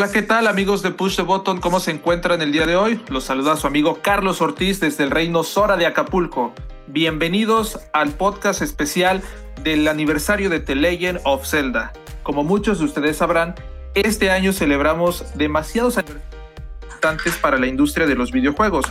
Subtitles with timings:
[0.00, 1.60] Hola, ¿qué tal amigos de Push the Button?
[1.60, 3.04] ¿Cómo se encuentran el día de hoy?
[3.10, 6.54] Los saluda su amigo Carlos Ortiz desde el reino Sora de Acapulco.
[6.86, 9.20] Bienvenidos al podcast especial
[9.62, 11.92] del aniversario de The Legend of Zelda.
[12.22, 13.54] Como muchos de ustedes sabrán,
[13.92, 18.86] este año celebramos demasiados importantes para la industria de los videojuegos,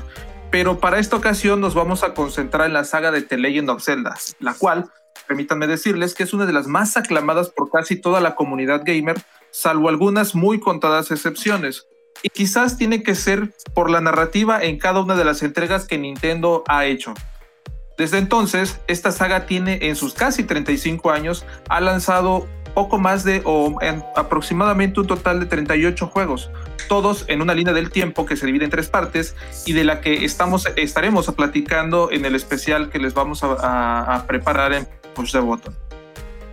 [0.52, 3.84] pero para esta ocasión nos vamos a concentrar en la saga de The Legend of
[3.84, 4.92] Zelda, la cual,
[5.28, 9.16] permítanme decirles que es una de las más aclamadas por casi toda la comunidad gamer,
[9.52, 11.88] salvo algunas muy contadas excepciones.
[12.22, 15.98] Y quizás tiene que ser por la narrativa en cada una de las entregas que
[15.98, 17.14] Nintendo ha hecho.
[17.98, 23.42] Desde entonces, esta saga tiene en sus casi 35 años, ha lanzado poco más de
[23.44, 26.50] o en aproximadamente un total de 38 juegos,
[26.88, 29.36] todos en una línea del tiempo que se divide en tres partes
[29.66, 34.72] y de la que estamos, estaremos platicando en el especial que les vamos a, preparar
[34.72, 35.89] en Push the Button.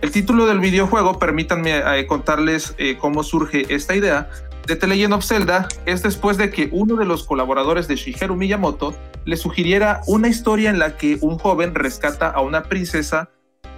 [0.01, 4.29] El título del videojuego, permítanme eh, contarles eh, cómo surge esta idea,
[4.67, 8.35] de The Legend of Zelda es después de que uno de los colaboradores de Shigeru
[8.35, 13.29] Miyamoto le sugiriera una historia en la que un joven rescata a una princesa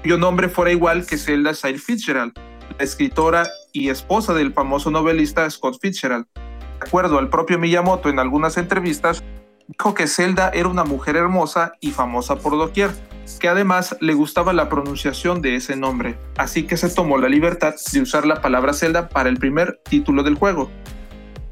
[0.01, 2.33] cuyo nombre fuera igual que Zelda Shire Fitzgerald,
[2.77, 6.25] la escritora y esposa del famoso novelista Scott Fitzgerald.
[6.33, 9.23] De acuerdo al propio Miyamoto en algunas entrevistas,
[9.67, 12.89] dijo que Zelda era una mujer hermosa y famosa por doquier,
[13.37, 17.75] que además le gustaba la pronunciación de ese nombre, así que se tomó la libertad
[17.91, 20.71] de usar la palabra Zelda para el primer título del juego.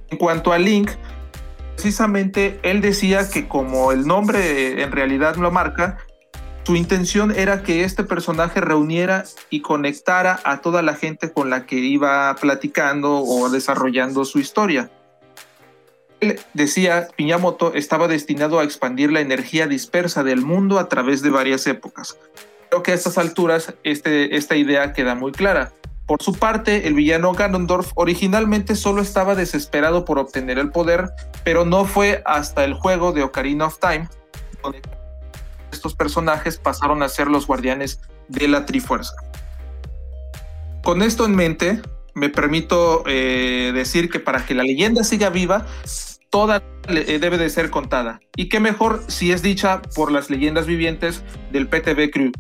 [0.09, 0.92] En cuanto a Link,
[1.75, 5.98] precisamente él decía que como el nombre en realidad lo marca,
[6.64, 11.66] su intención era que este personaje reuniera y conectara a toda la gente con la
[11.66, 14.89] que iba platicando o desarrollando su historia.
[16.20, 21.30] Él decía, Piñamoto estaba destinado a expandir la energía dispersa del mundo a través de
[21.30, 22.18] varias épocas.
[22.70, 25.72] Creo que a estas alturas este, esta idea queda muy clara.
[26.06, 31.10] Por su parte, el villano Ganondorf originalmente solo estaba desesperado por obtener el poder,
[31.44, 34.08] pero no fue hasta el juego de Ocarina of Time
[34.64, 34.82] donde
[35.72, 39.14] estos personajes pasaron a ser los guardianes de la Trifuerza.
[40.83, 41.82] Con esto en mente,
[42.14, 45.66] me permito eh, decir que para que la leyenda siga viva,
[46.30, 48.20] toda eh, debe de ser contada.
[48.36, 52.32] Y qué mejor si es dicha por las leyendas vivientes del PTV Crew.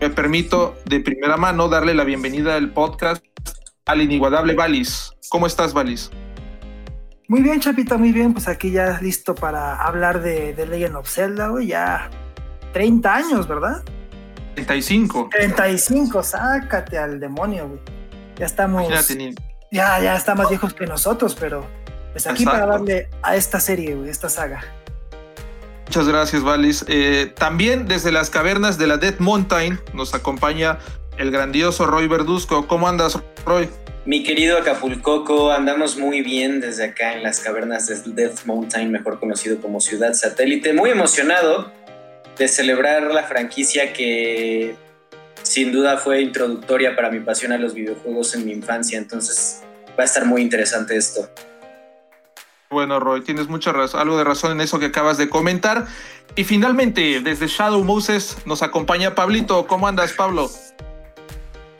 [0.00, 3.24] Me permito de primera mano darle la bienvenida al podcast
[3.86, 5.12] al inigualable Valis.
[5.28, 6.10] ¿Cómo estás, Valis?
[7.28, 8.32] Muy bien, Chapita, muy bien.
[8.32, 11.68] Pues aquí ya listo para hablar de, de Legend of Zelda, güey.
[11.68, 12.10] Ya
[12.72, 13.82] 30 años, ¿verdad?
[14.54, 15.28] 35.
[15.30, 17.80] 35, sácate al demonio, güey.
[18.36, 18.88] Ya estamos.
[19.70, 21.64] Ya, ya está más viejos que nosotros, pero
[22.12, 24.64] pues aquí para darle a esta serie, esta saga.
[25.86, 26.84] Muchas gracias, Valis.
[26.86, 30.78] Eh, también desde las cavernas de la Death Mountain nos acompaña
[31.18, 32.66] el grandioso Roy Verduzco.
[32.68, 33.68] ¿Cómo andas, Roy?
[34.04, 39.18] Mi querido Acapulcoco, andamos muy bien desde acá en las cavernas de Death Mountain, mejor
[39.18, 40.72] conocido como Ciudad Satélite.
[40.72, 41.70] Muy emocionado
[42.38, 44.74] de celebrar la franquicia que
[45.42, 49.62] sin duda fue introductoria para mi pasión a los videojuegos en mi infancia, entonces
[49.98, 51.28] va a estar muy interesante esto.
[52.72, 55.88] Bueno, Roy, tienes mucha razón, algo de razón en eso que acabas de comentar.
[56.36, 59.66] Y finalmente, desde Shadow Moses nos acompaña Pablito.
[59.66, 60.48] ¿Cómo andas, Pablo?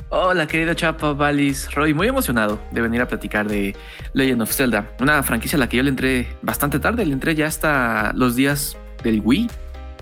[0.08, 3.76] Hola, querido Chapa, Valis, Roy, muy emocionado de venir a platicar de
[4.14, 7.36] Legend of Zelda, una franquicia a la que yo le entré bastante tarde, le entré
[7.36, 9.48] ya hasta los días del Wii,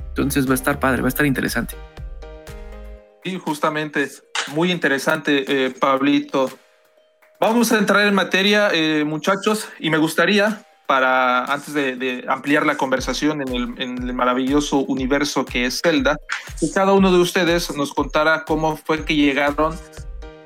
[0.09, 1.75] entonces va a estar padre, va a estar interesante.
[3.23, 4.09] Sí, justamente,
[4.55, 6.51] muy interesante, eh, Pablito.
[7.39, 12.79] Vamos a entrar en materia, eh, muchachos, y me gustaría, para antes de, ampliar la
[12.79, 16.19] conversación en el, en el, maravilloso universo que es Zelda,
[16.59, 19.77] que cada uno de ustedes nos contara cómo fue que llegaron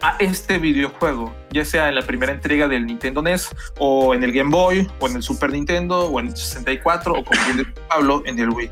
[0.00, 4.32] a este videojuego, ya sea en la primera entrega del Nintendo NES, o en el
[4.32, 8.25] Game Boy, o en el Super Nintendo, o en el 64, o como dice Pablo,
[8.26, 8.70] en el Wii.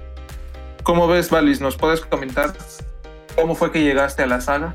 [0.82, 1.60] ¿Cómo ves, Valis?
[1.60, 2.52] ¿Nos puedes comentar?
[3.36, 4.74] ¿Cómo fue que llegaste a la saga?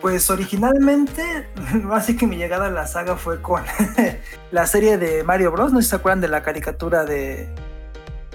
[0.00, 1.48] Pues originalmente,
[1.92, 3.62] así que mi llegada a la saga fue con
[4.50, 5.72] la serie de Mario Bros.
[5.72, 7.48] No sé si se acuerdan de la caricatura de,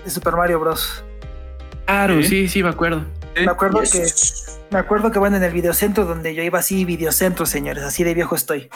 [0.06, 1.04] Super Mario Bros.
[1.86, 3.06] Claro, sí, sí, me acuerdo.
[3.36, 4.06] Me acuerdo que
[4.72, 8.14] me acuerdo que bueno en el videocentro donde yo iba así, videocentro, señores, así de
[8.14, 8.70] viejo estoy.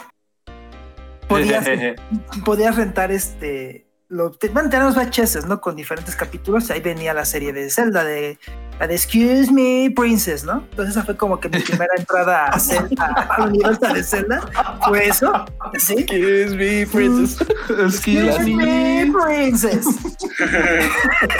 [1.28, 1.66] Podías,
[2.44, 5.60] podías rentar este lo, bueno, teníamos VHS, ¿no?
[5.60, 8.38] Con diferentes capítulos, ahí venía la serie de Zelda, de
[8.80, 10.64] la de Excuse Me Princess, ¿no?
[10.70, 14.40] Entonces esa fue como que mi primera entrada a, Zelda, a la universo de Zelda.
[14.86, 15.44] Fue eso,
[15.78, 15.94] ¿sí?
[15.98, 17.38] Excuse me, princess.
[17.68, 19.86] Excuse me, Princess.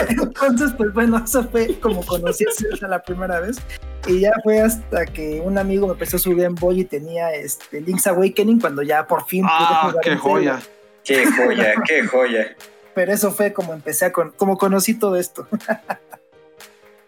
[0.08, 3.58] Entonces, pues bueno, eso fue como conocí a Zelda la primera vez.
[4.06, 7.80] Y ya fue hasta que un amigo me empezó su Game Boy y tenía este
[7.80, 10.60] Link's Awakening cuando ya por fin pude Ah, jugar qué en Zelda.
[11.08, 12.54] Qué joya, qué joya.
[12.94, 15.48] Pero eso fue como empecé a con, como conocí todo esto.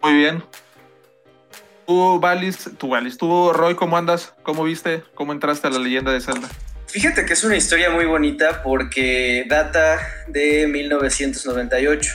[0.01, 0.43] Muy bien.
[1.85, 4.33] Tú, Valis, tú, Valis, tú, Roy, ¿cómo andas?
[4.41, 5.03] ¿Cómo viste?
[5.13, 6.49] ¿Cómo entraste a la leyenda de Zelda?
[6.87, 12.11] Fíjate que es una historia muy bonita porque data de 1998.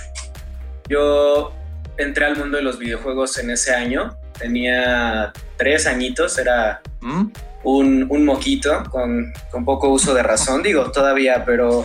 [0.88, 1.54] Yo
[1.98, 4.16] entré al mundo de los videojuegos en ese año.
[4.38, 7.26] Tenía tres añitos, era ¿Mm?
[7.68, 11.84] Un, un moquito con, con poco uso de razón, digo, todavía, pero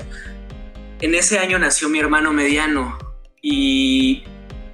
[0.99, 2.99] en ese año nació mi hermano mediano
[3.41, 4.23] y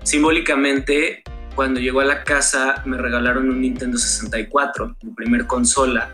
[0.04, 1.24] simbólicamente
[1.56, 6.10] cuando llegó a la casa me regalaron un Nintendo 64, mi primer consola.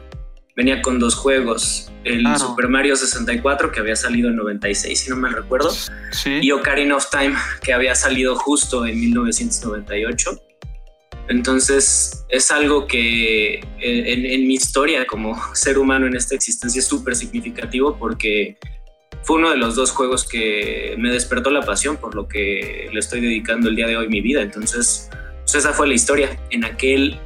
[0.55, 2.37] Venía con dos juegos, el Claro.
[2.37, 5.71] Super Mario 64 que había salido en 96, si no me recuerdo,
[6.11, 6.37] Sí.
[6.43, 10.29] y Ocarina of Time, que había salido justo en 1998.
[11.29, 16.79] Entonces es algo que en, en- en mi historia como ser humano en esta existencia
[16.79, 18.57] es súper significativo porque
[19.23, 22.99] fue uno de los dos juegos que me despertó la pasión por lo que le
[22.99, 24.41] estoy dedicando el día de hoy mi vida.
[24.41, 25.09] Entonces,
[25.43, 26.37] pues esa fue la historia.
[26.49, 27.19] En aquel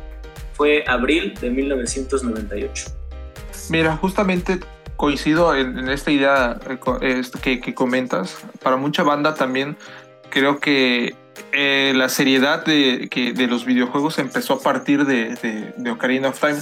[0.53, 2.85] fue abril de 1998.
[3.69, 4.59] Mira, justamente
[4.95, 8.37] coincido en, en esta idea eh, este, que, que comentas.
[8.61, 9.75] Para mucha banda también
[10.29, 11.15] creo que
[11.51, 16.29] eh, la seriedad de, que, de los videojuegos empezó a partir de, de- de Ocarina
[16.29, 16.57] of Time.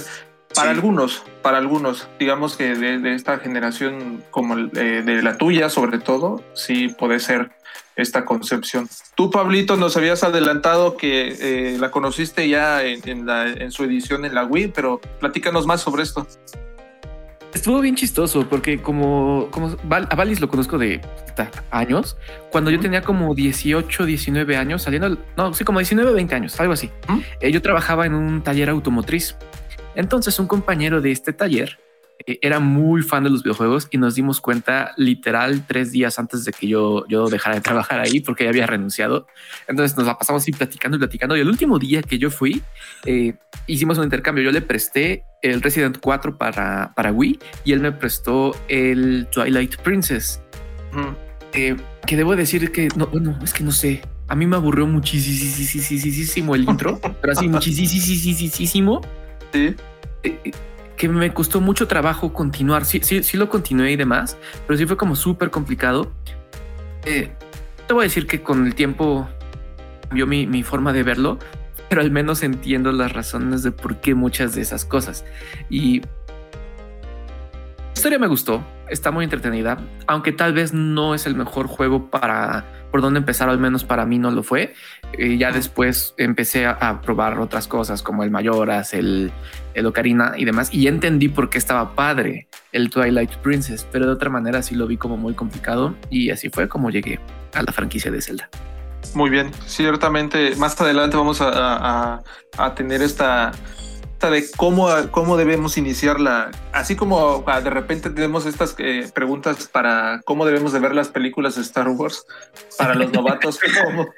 [0.54, 0.74] Para Sí.
[0.76, 5.68] algunos, para algunos, digamos que de, de esta generación como el, eh, de la tuya
[5.68, 7.50] sobre todo, sí puede ser
[7.94, 8.88] esta concepción.
[9.16, 13.84] Tú, Pablito, nos habías adelantado que eh, la conociste ya en, en la- en su
[13.84, 16.26] edición en la Wii, pero platícanos más sobre esto.
[17.56, 21.00] Estuvo bien chistoso porque como, como Val- a Valis lo conozco de
[21.70, 22.18] años,
[22.50, 26.60] cuando yo tenía como 18, 19 años, saliendo, al- no, sí, como 19, 20 años,
[26.60, 26.90] algo así.
[27.40, 29.36] Eh, yo trabajaba en un taller automotriz.
[29.94, 31.78] Entonces un compañero de este taller
[32.26, 36.44] eh, era muy fan de los videojuegos y nos dimos cuenta literal tres días antes
[36.44, 39.26] de que yo, yo dejara de trabajar ahí porque ya había renunciado.
[39.68, 41.36] Entonces nos la pasamos así platicando y platicando.
[41.36, 42.62] Y el último día que yo fui,
[43.04, 43.34] eh,
[43.66, 44.44] hicimos un intercambio.
[44.44, 49.76] Yo le presté el Resident 4 para, para Wii y él me prestó el Twilight
[49.82, 50.40] Princess.
[50.92, 51.14] Ujú.
[51.52, 51.76] Eh,
[52.06, 54.02] que debo decir que no, bueno, es que no sé.
[54.28, 59.00] A mí me aburrió muchísimo el intro, pero así muchísimo
[59.52, 59.74] Sí.
[60.24, 60.52] eh,
[60.96, 62.84] que me costó mucho trabajo continuar.
[62.84, 66.10] Sí, sí, sí lo continué y demás, pero sí fue como súper complicado.
[67.04, 67.30] Eh,
[67.86, 69.28] te voy a decir que con el tiempo
[70.08, 71.38] cambió mi, mi forma de verlo,
[71.88, 75.24] pero al menos entiendo las razones de por qué muchas de esas cosas.
[75.70, 76.06] Y la
[77.94, 82.64] historia me gustó, está muy entretenida, aunque tal vez no es el mejor juego para
[82.90, 84.74] por dónde empezar, al menos para mí no lo fue.
[85.12, 89.32] Eh, ya después empecé a, a probar otras cosas como el Mayoras, el,
[89.74, 94.06] el Ocarina y demás, y ya entendí por qué estaba padre el Twilight Princess, pero
[94.06, 97.18] de otra manera sí lo vi como muy complicado y así fue como llegué
[97.54, 98.48] a la franquicia de Zelda.
[99.14, 101.50] Muy bien, ciertamente más adelante vamos a,
[102.14, 102.22] a-
[102.58, 103.52] a tener esta
[104.20, 110.20] de cómo, cómo debemos iniciarla, así como ah, de repente tenemos estas eh, preguntas para
[110.24, 112.26] cómo debemos de ver las películas de Star Wars
[112.78, 114.08] para los novatos, cómo,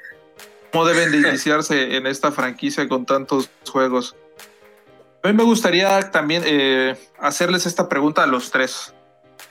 [0.71, 4.15] cómo deben de iniciarse en esta franquicia con tantos juegos.
[5.23, 8.93] A mí me gustaría también eh, hacerles esta pregunta a los tres.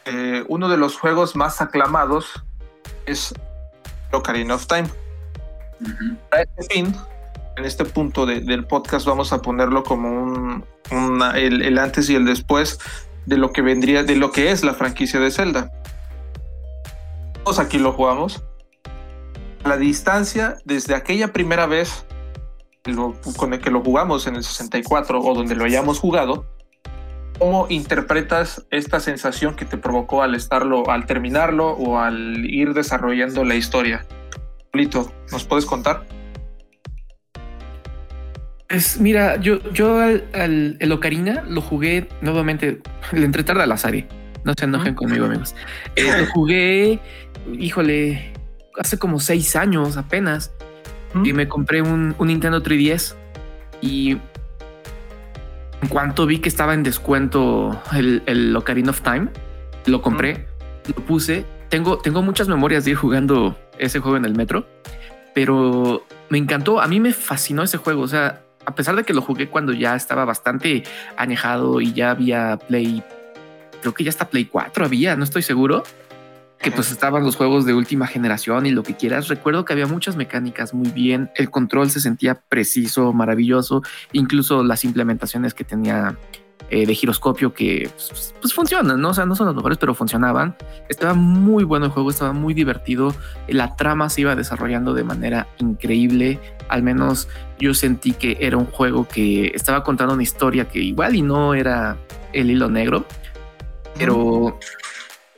[0.07, 2.43] Eh, uno de los juegos más aclamados
[3.05, 3.35] es
[4.11, 4.89] Ocarina of Time
[6.31, 6.95] para este fin,
[7.59, 10.63] en este punto de- del podcast, vamos a ponerlo como
[11.35, 12.79] el, antes y el después
[13.27, 15.71] de lo que vendría, de lo que es la franquicia de Zelda.
[17.45, 18.45] Todos aquí lo jugamos.
[19.65, 22.07] La distancia desde aquella primera vez
[23.37, 26.47] con el que lo jugamos en el 64 o donde lo hayamos jugado,
[27.39, 33.45] ¿cómo interpretas esta sensación que te provocó al estarlo, al terminarlo o al ir desarrollando
[33.45, 34.07] la historia?
[34.73, 36.07] Lito, ¿nos puedes contar?
[38.69, 42.81] Pues mira, yo, yo al, al- el Ocarina lo jugué nuevamente,
[43.13, 43.95] le entré tarde al azar.
[44.45, 45.55] No se enojen conmigo, amigos.
[45.97, 47.01] Eh, lo jugué,
[47.53, 48.33] híjole,
[48.79, 50.53] hace como seis años apenas.
[51.25, 53.15] Y me compré un, un Nintendo 3DS.
[53.81, 54.13] Y
[55.81, 59.29] en cuanto vi que estaba en descuento el, el Ocarina of Time,
[59.87, 60.47] lo compré,
[60.87, 61.47] lo puse.
[61.71, 64.67] Tengo, tengo muchas memorias de ir jugando ese juego en el metro.
[65.35, 66.81] pero me encantó.
[66.83, 68.03] A mí me fascinó ese juego.
[68.03, 70.83] O sea, a pesar de que lo jugué cuando ya estaba bastante
[71.17, 73.03] añejado y ya había Play,
[73.81, 75.85] creo que ya está Play 4 había, no estoy seguro
[76.61, 79.29] que pues estaban los juegos de última generación y lo que quieras.
[79.29, 83.83] Recuerdo que había muchas mecánicas muy bien, el control se sentía preciso, maravilloso,
[84.13, 86.19] incluso las implementaciones que tenía
[86.71, 89.11] eh, de giroscopio que pues, pues, funcionan, ¿no?
[89.11, 90.57] O sea, no son los mejores, pero funcionaban.
[90.89, 93.15] Estaba muy bueno el juego, estaba muy divertido,
[93.47, 96.39] la trama se iba desarrollando de manera increíble,
[96.69, 101.15] al menos yo sentí que era un juego que estaba contando una historia que igual
[101.15, 101.97] y no era
[102.33, 103.07] el hilo negro,
[103.97, 104.59] pero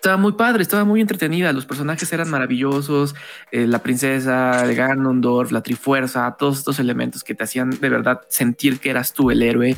[0.01, 1.53] estaba muy padre, estaba muy entretenida.
[1.53, 3.15] Los personajes eran maravillosos.
[3.53, 8.23] Eh, la princesa, el Ganondorf, la Trifuerza, todos estos elementos que te hacían de verdad
[8.29, 9.77] sentir que eras tú el héroe,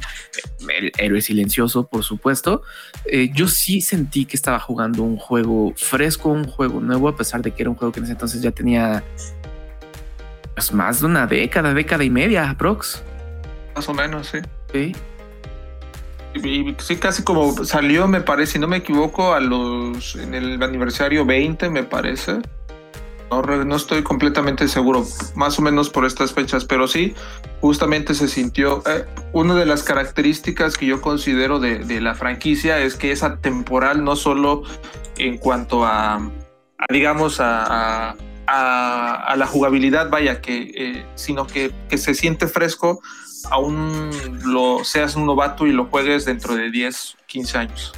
[0.68, 2.62] el héroe silencioso, por supuesto.
[3.04, 7.42] Eh, yo sí sentí que estaba jugando un juego fresco, un juego nuevo, a pesar
[7.42, 9.02] de que era un juego que en ese entonces ya tenía
[10.54, 13.02] pues, más de una década, década y media, Prox.
[13.74, 14.38] Más o menos, sí.
[14.72, 14.92] Sí
[16.40, 21.24] sí, casi como salió, me parece, si no me equivoco, a los en el aniversario
[21.24, 22.40] 20, me parece.
[23.30, 27.14] No, no estoy completamente seguro, más o menos por estas fechas, pero sí,
[27.60, 28.82] justamente se sintió.
[28.86, 34.04] Eh, una de las características que yo considero de, la franquicia es que es atemporal,
[34.04, 34.64] no solo
[35.16, 36.30] en cuanto a,
[36.90, 43.00] digamos, a, a, la jugabilidad, vaya, que, eh, sino que se siente fresco
[43.50, 44.10] aún
[44.44, 47.92] lo seas un novato y lo juegues dentro de 10, 15 años.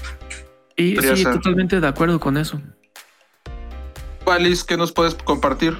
[0.76, 2.60] Y sí, totalmente de acuerdo con eso.
[4.26, 5.76] Alice, ¿qué nos puedes compartir?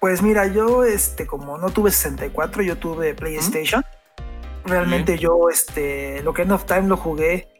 [0.00, 3.84] Pues mira, yo este como no tuve 64, yo tuve PlayStation.
[4.64, 7.55] Realmente yo este lo que End of Time lo jugué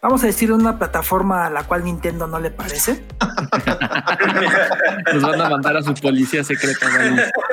[0.00, 3.04] vamos a decir, una plataforma a la cual Nintendo no le parece.
[5.12, 6.86] Nos van a mandar a su policía secreta.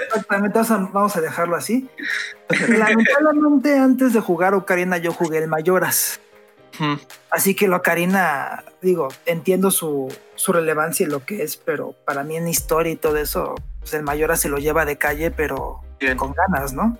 [0.07, 0.59] Exactamente,
[0.93, 1.89] vamos a dejarlo así.
[2.69, 6.19] Lamentablemente, antes de jugar Ocarina, yo jugué el Mayoras.
[7.29, 10.13] Así que lo Ocarina, digo, entiendo su,
[10.47, 14.03] relevancia y lo que es, pero para mí en historia y todo eso, pues el
[14.03, 15.81] Mayoras se lo lleva de calle, pero
[16.17, 16.97] con ganas, ¿no?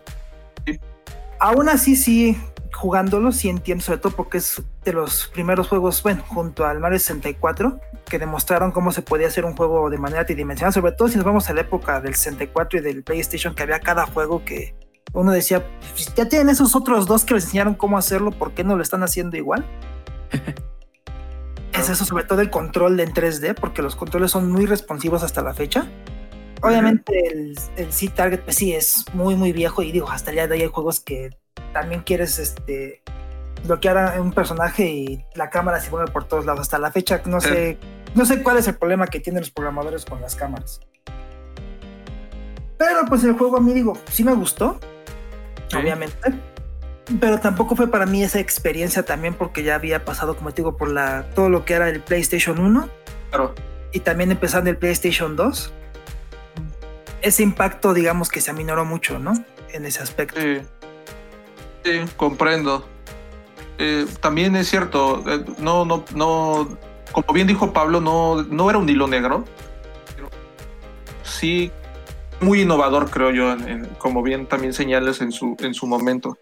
[1.39, 2.37] Aún así, sí,
[2.75, 6.99] jugándolo sí entiendo, sobre todo porque es de los primeros juegos, bueno, junto al Mario
[6.99, 11.15] 64, que demostraron cómo se podía hacer un juego de manera tridimensional, sobre todo si
[11.15, 14.75] nos vamos a la época del 64 y del PlayStation, que había cada juego que
[15.13, 18.63] uno decía, pues, ya tienen esos otros dos que les enseñaron cómo hacerlo, ¿por qué
[18.63, 19.65] no lo están haciendo igual?
[21.73, 25.41] es eso, sobre todo el control en 3D, porque los controles son muy responsivos hasta
[25.41, 25.87] la fecha.
[26.61, 30.47] Obviamente el, el C-Target, pues sí, es muy, muy viejo y digo, hasta el día
[30.47, 31.29] de hoy hay juegos que
[31.73, 33.01] también quieres este,
[33.65, 36.61] bloquear a un personaje y la cámara se mueve por todos lados.
[36.61, 37.77] Hasta la fecha no sé,
[38.13, 40.79] no sé cuál es el problema que tienen los programadores con las cámaras.
[42.77, 44.79] Pero pues el juego a mí digo, sí me gustó,
[45.73, 46.33] obviamente.
[47.19, 50.75] Pero tampoco fue para mí esa experiencia también porque ya había pasado, como te digo,
[50.75, 52.89] por la, todo lo que era el PlayStation 1.
[53.29, 53.53] Claro.
[53.91, 55.73] Y también empezando el PlayStation 2.
[57.21, 59.33] Ese impacto, digamos que se aminoró mucho, ¿no?
[59.71, 60.41] En ese aspecto.
[60.41, 60.61] Sí.
[61.85, 62.83] Sí, comprendo.
[63.77, 66.79] Eh, también es cierto, eh, no, no, no,
[67.11, 69.45] como bien dijo Pablo, no, no era un hilo negro.
[70.15, 70.29] Pero
[71.21, 71.71] sí,
[72.39, 73.55] muy innovador, creo yo,
[73.99, 76.39] como bien también señales en su, en su momento.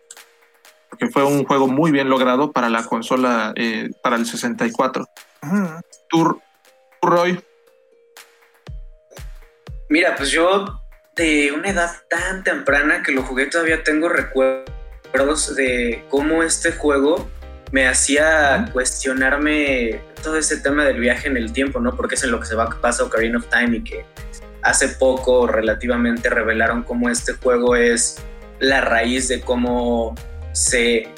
[0.89, 5.05] Porque fue un juego muy bien logrado para la consola, eh, para el 64.
[6.07, 6.39] Tour
[7.01, 7.43] Roy.
[9.89, 10.79] Mira, pues yo
[11.17, 14.82] de una edad tan temprana que lo jugué todavía tengo recuerdos
[15.55, 17.29] de cómo este juego
[17.71, 21.95] me hacía cuestionarme todo ese tema del viaje en el tiempo, ¿no?
[21.95, 24.05] Porque es en lo que se va, pasa Ocarina of Time y que
[24.63, 28.17] hace poco relativamente revelaron cómo este juego es
[28.59, 30.15] la raíz de cómo
[30.51, 31.09] se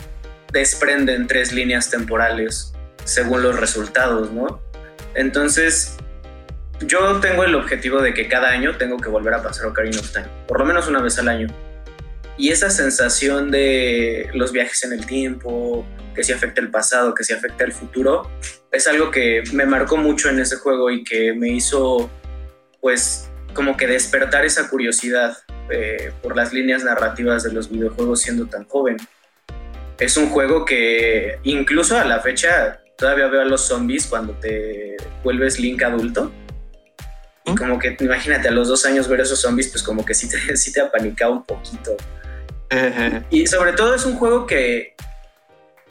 [0.52, 2.74] desprenden tres líneas temporales
[3.06, 4.62] según los resultados, ¿no?
[5.14, 5.98] Entonces,
[6.82, 10.12] yo tengo el objetivo de que cada año tengo que volver a pasar Ocarina of
[10.12, 11.48] Time, por lo menos una vez al año.
[12.38, 17.24] Y esa sensación de los viajes en el tiempo, que se afecta el pasado, que
[17.24, 18.30] se afecta el futuro,
[18.72, 22.10] es algo que me marcó mucho en ese juego y que me hizo,
[22.82, 25.38] pues, como que despertar esa curiosidad
[25.70, 28.98] eh, por las líneas narrativas de los videojuegos siendo tan joven.
[29.98, 34.98] Es un juego que incluso a la fecha todavía veo a los zombies cuando te
[35.24, 36.34] vuelves Link adulto.
[37.46, 40.28] Y como que imagínate a los dos años ver esos zombies, pues como que sí
[40.28, 41.96] te, sí te apanicaba un poquito
[43.30, 44.96] y sobre todo es un juego que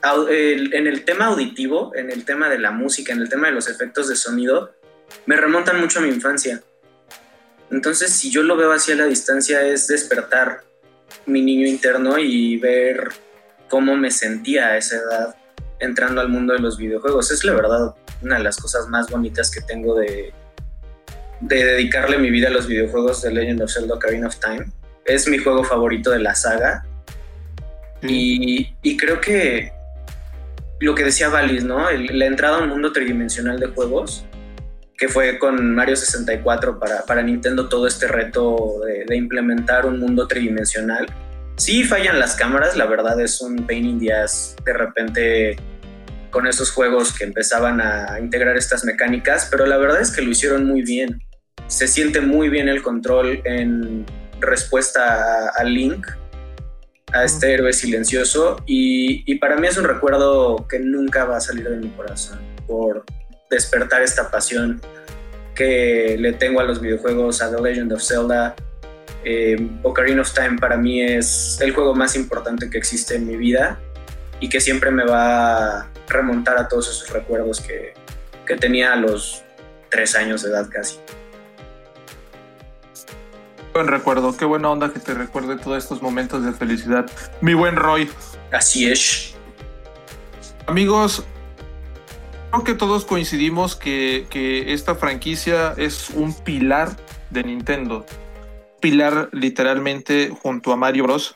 [0.02, 3.68] en el tema auditivo, en el tema de la música, en el tema de los
[3.68, 4.74] efectos de sonido,
[5.26, 6.62] me remontan mucho a mi infancia.
[7.70, 10.62] Entonces, si yo lo veo así a la distancia, es despertar
[11.26, 13.08] mi niño interno y ver
[13.68, 15.36] cómo me sentía a esa edad
[15.80, 17.30] entrando al mundo de los videojuegos.
[17.30, 20.32] Es la verdad una de las cosas más bonitas que tengo de,
[21.40, 24.66] de dedicarle mi vida a los videojuegos de Legend of Zelda Ocarina of Time.
[25.04, 26.84] Es mi juego favorito de la saga.
[28.02, 29.72] Y, y, creo que
[30.80, 31.90] lo que decía Valis, ¿no?
[31.90, 34.26] la entrada a un mundo tridimensional de juegos,
[34.98, 39.98] que fue con Mario 64 para, para Nintendo todo este reto de, de, implementar un
[39.98, 41.06] mundo tridimensional.
[41.56, 45.56] Sí fallan las cámaras, la verdad es un pain in the ass de repente
[46.34, 50.30] con esos juegos que empezaban a integrar estas mecánicas, pero la verdad es que lo
[50.30, 51.22] hicieron muy bien.
[51.68, 54.04] Se siente muy bien el control en
[54.46, 56.06] respuesta a, Link,
[57.12, 61.40] a este héroe silencioso, y, y, para mí es un recuerdo que nunca va a
[61.40, 63.04] salir de mi corazón por
[63.50, 64.80] despertar esta pasión
[65.54, 68.54] que le tengo a los videojuegos, a The Legend of Zelda.
[69.24, 73.36] Eh, Ocarina of Time para mí es el juego más importante que existe en mi
[73.36, 73.78] vida
[74.40, 77.94] y que siempre me va a remontar a todos esos recuerdos que,
[78.46, 79.42] que tenía a los
[79.90, 80.98] tres años de edad casi.
[83.74, 87.10] Buen recuerdo, qué buena onda que te recuerde todos estos momentos de felicidad.
[87.40, 88.08] Mi buen Roy.
[88.52, 89.34] Así es.
[90.68, 91.24] Amigos,
[92.52, 96.96] creo que todos coincidimos que, que esta franquicia es un pilar
[97.30, 98.06] de Nintendo.
[98.80, 101.34] Pilar literalmente junto a Mario Bros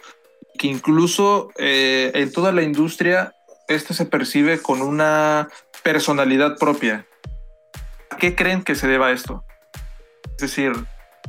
[0.57, 3.35] que incluso eh, en toda la industria
[3.67, 5.49] este se percibe con una
[5.83, 7.05] personalidad propia.
[8.11, 9.45] ¿A qué creen que se deba esto?
[10.37, 10.73] Es decir,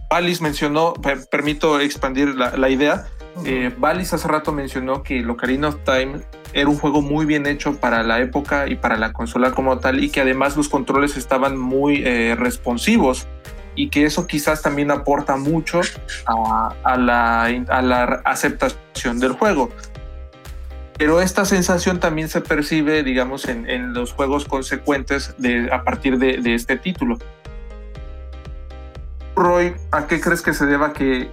[0.09, 0.93] Valis mencionó,
[1.29, 3.05] permito expandir la, idea,
[3.45, 6.21] eh, Valis hace rato mencionó que Ocarina of Time
[6.53, 10.03] era un juego muy bien hecho para la época y para la consola como tal
[10.03, 13.27] y que además los controles estaban muy eh, responsivos
[13.75, 15.81] y que eso quizás también aporta mucho
[16.25, 19.69] a, la, a la aceptación del juego.
[20.97, 26.17] Pero esta sensación también se percibe, digamos, en, en los juegos consecuentes de, a partir
[26.17, 27.17] de, de, este título.
[29.39, 31.31] Roy, ¿a qué crees que se deba que,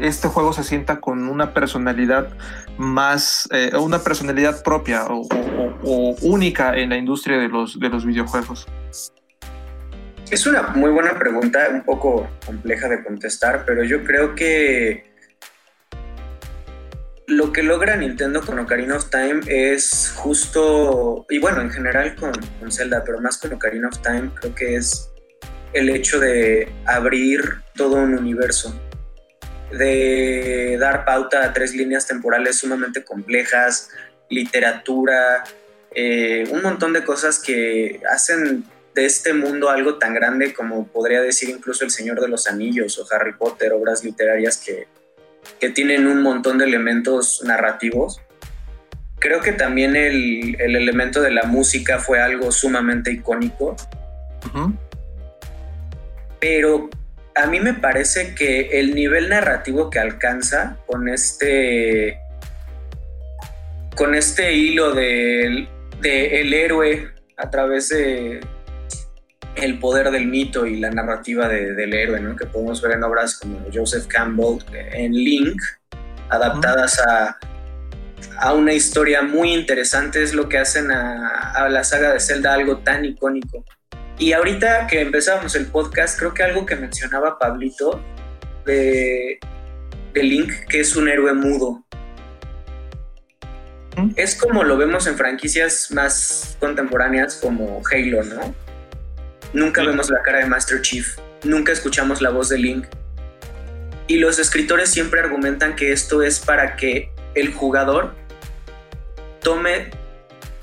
[0.00, 2.28] este juego se sienta con una personalidad
[2.78, 8.66] más, eh, una personalidad propia o, única en la industria de los, de los videojuegos?
[10.30, 15.14] Es una muy buena pregunta, un poco compleja de contestar, pero yo creo que
[17.28, 22.32] lo que logra Nintendo con Ocarina of Time es justo, y bueno, en general con,
[22.60, 25.12] con, Zelda, pero más con Ocarina of Time, creo que es
[25.76, 28.74] el hecho de abrir todo un universo,
[29.70, 33.90] de dar pauta a tres líneas temporales sumamente complejas,
[34.30, 35.44] literatura,
[35.94, 41.20] eh, un montón de cosas que hacen de este mundo algo tan grande como podría
[41.20, 44.86] decir incluso El Señor de los Anillos o Harry Potter, obras literarias que,
[45.60, 48.22] que tienen un montón de elementos narrativos.
[49.18, 53.76] Creo que también el, el elemento de la música fue algo sumamente icónico.
[56.40, 56.90] Pero
[57.34, 62.18] a mí me parece que el nivel narrativo que alcanza con este
[63.94, 65.68] con este hilo del
[66.00, 68.40] de el héroe a través de,
[69.56, 72.36] el poder del mito y la narrativa del héroe, ¿no?
[72.36, 75.60] que podemos ver en obras como Joseph Campbell, en Link,
[76.28, 77.38] adaptadas a,
[78.38, 82.52] a una historia muy interesante, es lo que hacen a, a, la saga de Zelda
[82.52, 83.64] algo tan icónico.
[84.18, 88.00] Y ahorita que empezamos el podcast, creo que algo que mencionaba Pablito
[88.64, 89.38] de,
[90.14, 91.84] de Link, que es un héroe mudo.
[94.16, 98.54] Es como lo vemos en franquicias más contemporáneas como Halo, ¿no?
[99.52, 102.86] Nunca vemos la cara de Master Chief, nunca escuchamos la voz de Link.
[104.06, 108.14] Y los escritores siempre argumentan que esto es para que el jugador
[109.40, 109.90] tome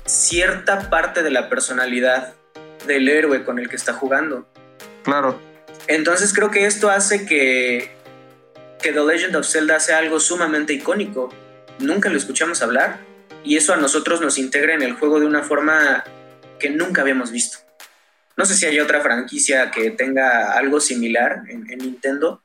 [0.04, 2.34] cierta parte de la personalidad
[2.86, 4.48] del héroe con el que está jugando.
[5.02, 5.40] Claro.
[5.86, 7.90] Entonces creo que esto hace que,
[8.82, 11.32] que The Legend of Zelda sea algo sumamente icónico.
[11.78, 13.00] Nunca lo escuchamos hablar
[13.42, 16.04] y eso a nosotros nos integra en el juego de una forma
[16.58, 17.58] que nunca habíamos visto.
[18.36, 22.42] No sé si hay otra franquicia que tenga algo similar en, en, Nintendo,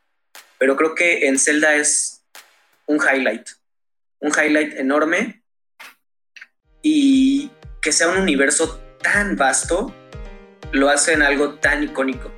[0.58, 2.22] pero creo que en Zelda es
[2.86, 3.48] un highlight,
[4.20, 5.42] un highlight enorme
[6.82, 9.96] y que sea un universo tan vasto
[10.72, 12.32] lo hacen algo tan icónico.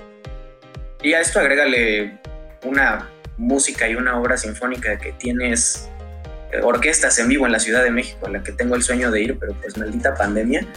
[1.02, 2.20] Y a esto agrégale
[2.64, 5.90] una música y una obra sinfónica que tienes
[6.52, 9.10] eh, orquestas en vivo en la Ciudad de México, a la que tengo el sueño
[9.10, 10.68] de ir, pero pues maldita pandemia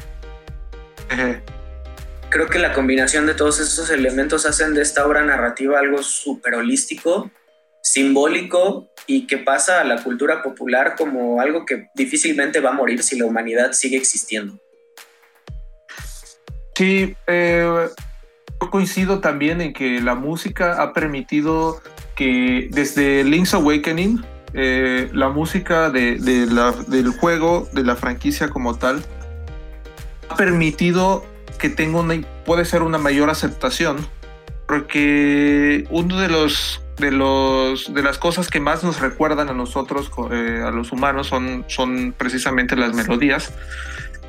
[2.34, 6.56] creo que la combinación de todos estos elementos hacen de esta obra narrativa algo súper
[6.56, 7.30] holístico,
[7.80, 13.04] simbólico y que pasa a la cultura popular como algo que difícilmente va a morir
[13.04, 14.58] si la humanidad sigue existiendo.
[16.84, 17.88] Sí, eh,
[18.60, 21.80] yo coincido también en que la música ha permitido
[22.14, 29.02] que desde Link's Awakening, eh, la música de, del juego, de la franquicia como tal,
[30.28, 31.24] ha permitido
[31.58, 34.06] que tenga una, puede ser una mayor aceptación,
[34.66, 40.10] porque uno de los de los de las cosas que más nos recuerdan a nosotros,
[40.30, 43.54] eh, a los humanos, son, son precisamente las melodías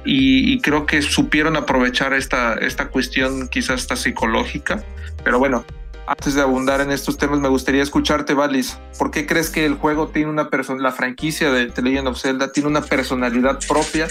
[0.06, 4.84] y, creo que supieron aprovechar esta, esta cuestión quizás hasta psicológica.
[5.24, 5.66] Pero bueno,
[6.08, 8.80] antes de abundar en estos temas, me gustaría escucharte, Valis.
[8.98, 12.22] ¿Por qué crees que el juego tiene una persona, la franquicia de The Legend of
[12.22, 14.08] Zelda tiene una personalidad propia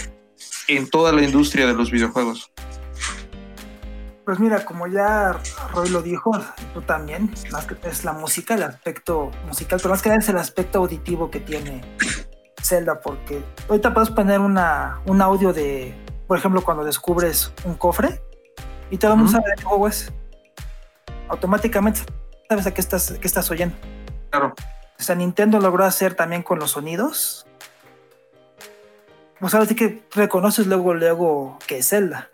[0.66, 2.50] en toda la industria de los videojuegos?
[4.24, 5.38] Pues mira, como ya
[5.74, 6.32] Roy lo dijo,
[6.72, 10.28] tú también, más que es la música, el aspecto musical, pero más que nada es
[10.30, 11.82] el aspecto auditivo que tiene
[12.64, 15.94] Zelda, porque ahorita puedes poner una, un audio de,
[16.26, 18.22] por ejemplo, cuando descubres un cofre
[18.90, 20.12] y todo el mundo sabe de qué juego es.
[21.28, 22.02] Automáticamente
[22.48, 23.76] sabes a qué estás, qué estás oyendo.
[24.30, 24.54] Claro.
[24.98, 27.46] O sea, Nintendo logró hacer también con los sonidos.
[29.40, 32.30] Pues ahora sí que reconoces luego, luego que es Zelda.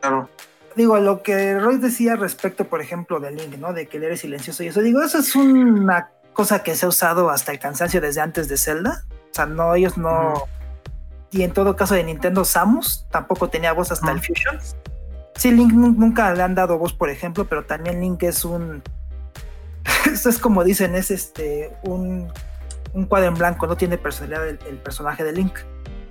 [0.00, 0.28] Claro.
[0.76, 3.72] Digo, lo que Roy decía respecto, por ejemplo, de Link, ¿no?
[3.72, 4.80] De que él era silencioso y eso.
[4.80, 8.56] Digo, eso es una cosa que se ha usado hasta el cansancio desde antes de
[8.56, 9.04] Zelda.
[9.32, 10.34] O sea, no, ellos no.
[11.30, 14.58] Y en todo caso de Nintendo, Samus tampoco tenía voz hasta el Fusion.
[15.36, 18.82] Sí, Link nunca le han dado voz, por ejemplo, pero también Link es un.
[20.12, 21.74] Esto es como dicen, es este.
[21.82, 22.30] Un,
[22.92, 25.54] un cuadro en blanco, no tiene personalidad el, personaje de Link.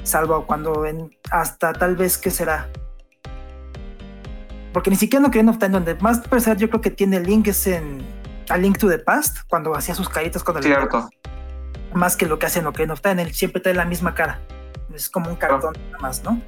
[0.02, 1.16] Salvo cuando en.
[1.30, 2.68] Hasta tal vez, ¿qué será?
[4.74, 7.48] Porque ni siquiera no Ocarina of Time, donde más personalidad yo creo que tiene Link
[7.48, 8.04] es en.
[8.50, 10.64] A Link to the Past, cuando hacía sus caritas con el.
[10.64, 11.12] Cierto
[11.94, 14.40] más que lo que hacen Ocarina of Time, él siempre trae la misma cara.
[14.94, 16.42] Es como un cartón nada más, ¿no?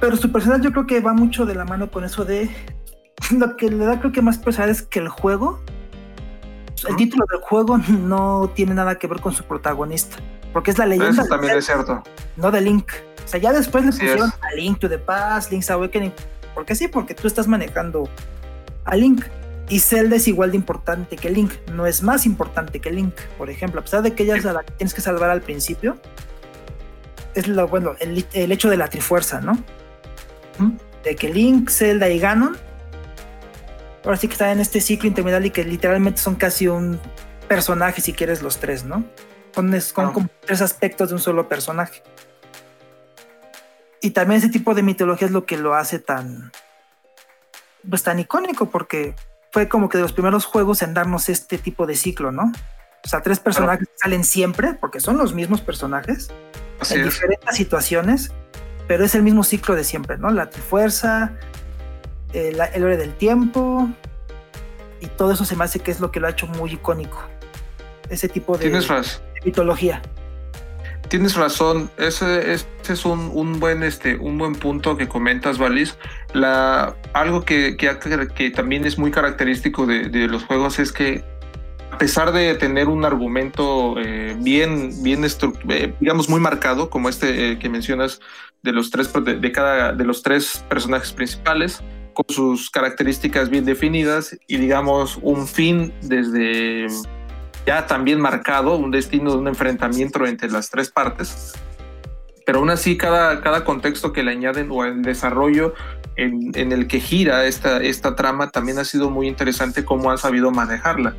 [0.00, 2.50] Pero su personalidad yo creo que va mucho de la mano con eso de
[3.30, 5.60] lo que le da creo que más personalidad es que el juego,
[6.88, 10.16] el título del juego no tiene nada que ver con su protagonista,
[10.52, 11.22] porque es la leyenda.
[11.22, 12.02] Eso también es cierto.
[12.36, 12.90] No de Link.
[13.24, 16.12] O sea, ya después le pusieron a Link to the Past, Link's Awakening.
[16.54, 16.88] ¿Por qué sí?
[16.88, 18.08] Porque tú estás manejando
[18.84, 19.24] a Link.
[19.68, 23.48] Y Zelda es igual de importante que Link, no es más importante que Link, por
[23.48, 25.96] ejemplo, a pesar de que ella es la que tienes que salvar al principio,
[27.34, 29.58] es lo bueno, el, hecho de la trifuerza, ¿no?
[31.02, 32.56] De que Link, Zelda y Ganon,
[34.04, 37.00] ahora sí que están en este ciclo interminable y que literalmente son casi un
[37.48, 39.04] personaje, si quieres, los tres, ¿no?
[39.54, 40.12] Son, ah.
[40.12, 42.02] como tres aspectos de un solo personaje.
[44.00, 46.52] Y también ese tipo de mitología es lo que lo hace tan,
[47.88, 49.14] pues tan icónico, porque
[49.54, 52.50] fue como que de los primeros juegos en darnos este tipo de ciclo, ¿no?
[53.04, 56.32] O sea, tres personajes salen siempre, porque son los mismos personajes,
[56.90, 58.32] en diferentes situaciones,
[58.88, 60.32] pero es el mismo ciclo de siempre, ¿no?
[60.32, 61.34] La fuerza,
[62.32, 63.88] el, el hora del tiempo,
[65.00, 67.22] y todo eso se me hace que es lo que lo ha hecho muy icónico.
[68.08, 70.02] Ese tipo de, de mitología.
[71.08, 75.96] Tienes razón, ese, es un, buen, este, un buen punto que comentas, Valis.
[76.32, 81.22] La, algo que, que, también es muy característico de, los juegos es que
[81.92, 87.52] a pesar de tener un argumento eh, bien, bien eh, digamos, muy marcado, como este
[87.52, 88.20] eh, que mencionas
[88.62, 91.82] de los tres de, cada de los tres personajes principales,
[92.14, 96.86] con sus características bien definidas y digamos un fin desde
[97.66, 101.54] ya también marcado, un destino de un enfrentamiento entre las tres partes.
[102.46, 105.74] Pero aún así, cada, cada contexto que le añaden o el desarrollo
[106.16, 110.18] en, en, el que gira esta, esta trama también ha sido muy interesante cómo han
[110.18, 111.14] sabido manejarla.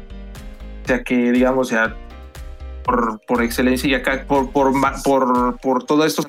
[0.85, 1.95] Ya que, digamos, ya
[2.83, 4.71] por, por excelencia y acá por, por,
[5.03, 6.23] por, por todo esto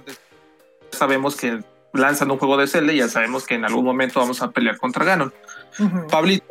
[0.91, 4.43] sabemos que lanzan un juego de Zelda y ya sabemos que en algún momento vamos
[4.43, 5.33] a pelear contra Ganon.
[6.11, 6.47] Pablito,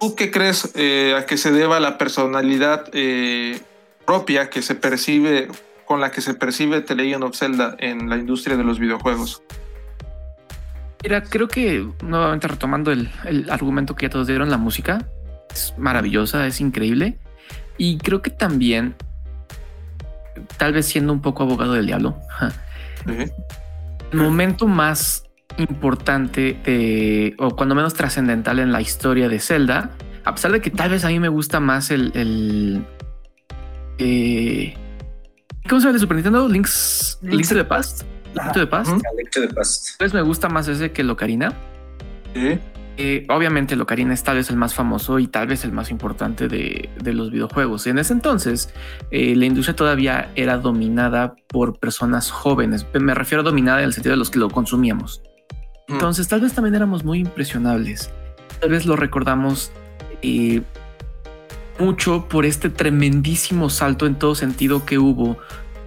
[0.00, 3.60] ¿Tú qué crees eh, a que se deba la personalidad eh,
[4.06, 5.48] propia que se percibe,
[5.84, 9.42] con la que se percibe The Legend of Zelda en la industria de los videojuegos?
[11.02, 13.10] Mira, creo que nuevamente retomando el,
[13.50, 15.06] argumento que ya todos dieron, la música
[15.52, 17.18] es maravillosa, es increíble.
[17.76, 18.94] Y creo que también,
[20.56, 22.18] tal vez siendo un poco abogado del diablo,
[23.06, 25.24] el momento más
[25.58, 29.90] importante o cuando menos trascendental en la historia de Zelda,
[30.24, 32.12] a pesar de que tal vez a mí me gusta más el...
[32.14, 32.84] el
[33.98, 34.74] eh,
[35.68, 36.48] ¿Cómo se llama el Super Nintendo?
[36.48, 38.02] Links, Links, to the Past.
[38.34, 38.90] Link to the Past.
[38.90, 39.98] Link to the Past.
[39.98, 41.52] Pues me gusta más ese que Locarina.
[42.34, 42.58] Sí.
[42.96, 46.48] Eh, obviamente Locarina es tal vez el más famoso y tal vez el más importante
[46.48, 47.86] de, de los videojuegos.
[47.86, 48.74] En ese entonces,
[49.10, 52.86] eh, la industria todavía era dominada por personas jóvenes.
[52.92, 55.22] Me refiero a dominada en el sentido de los que lo consumíamos.
[55.90, 58.10] Entonces, tal vez también éramos muy impresionables.
[58.60, 59.72] Tal vez lo recordamos
[60.22, 60.62] eh,
[61.78, 65.38] mucho por este tremendísimo salto en todo sentido que hubo,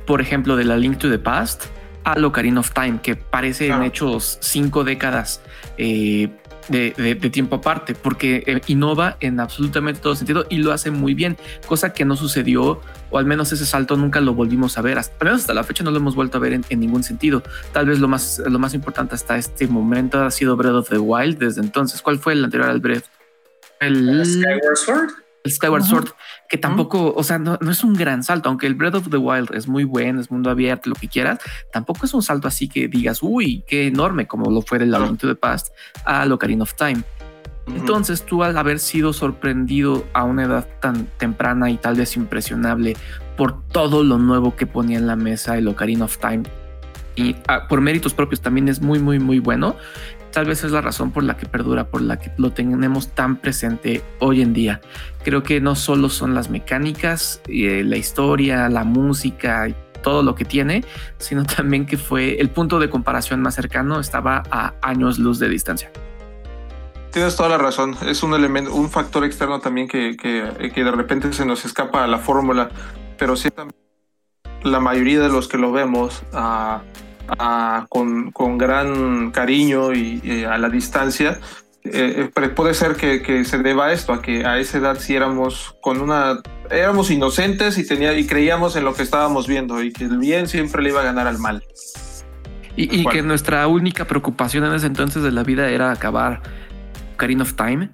[0.05, 1.65] por ejemplo, de la Link to the Past
[2.03, 5.41] a Locarina of Time, que parece en hechos cinco décadas
[5.77, 6.29] eh,
[6.69, 10.91] de, de, de, tiempo aparte, porque eh, innova en absolutamente todo sentido y lo hace
[10.91, 14.81] muy bien, cosa que no sucedió, o al menos ese salto nunca lo volvimos a
[14.81, 16.79] ver, hasta, al menos hasta la fecha no lo hemos vuelto a ver en, en,
[16.79, 17.43] ningún sentido.
[17.71, 20.97] Tal vez lo más, lo más importante hasta este momento ha sido Breath of the
[20.97, 22.01] Wild desde entonces.
[22.01, 23.05] ¿Cuál fue el anterior al Breath?
[23.79, 26.07] El Skyward Sword el Skyward Sword,
[26.53, 29.17] que tampoco, o sea, no, no, es un gran salto, aunque el Breath of the
[29.17, 31.39] Wild es muy bueno, es mundo abierto, lo que quieras,
[31.71, 34.99] tampoco es un salto así que digas, uy, qué enorme, como lo fue del La
[34.99, 35.73] Link to the Past
[36.05, 37.01] a Ocarina of Time.
[37.65, 42.97] Entonces tú al haber sido sorprendido a una edad tan temprana y tal vez impresionable
[43.35, 46.43] por todo lo nuevo que ponía en la mesa el Ocarina of Time
[47.15, 49.75] y ah, por méritos propios también es muy muy muy bueno
[50.33, 53.37] tal vez es la razón por la que perdura, por la que lo tenemos tan
[53.37, 54.81] presente hoy en día.
[55.23, 60.35] Creo que no solo son las mecánicas, eh, la historia, la música y todo lo
[60.35, 60.83] que tiene,
[61.19, 65.47] sino también que fue el punto de comparación más cercano, estaba a años luz de
[65.47, 65.91] distancia.
[67.11, 70.91] Tienes toda la razón, es un elemento, un factor externo también que, que, que de
[70.91, 72.69] repente se nos escapa a la fórmula,
[73.19, 73.79] pero sí también
[74.63, 76.79] la mayoría de los que lo vemos, uh,
[77.27, 81.39] a, con, con, gran cariño y, y, a la distancia,
[81.83, 85.15] eh, puede ser que, que, se deba a esto, a que a esa edad sí
[85.15, 89.91] éramos con una éramos inocentes y tenía y creíamos en lo que estábamos viendo y
[89.91, 91.63] que el bien siempre le iba a ganar al mal.
[92.75, 96.41] Y, y que nuestra única preocupación en ese entonces de la vida era acabar
[97.13, 97.89] Ocarina of Time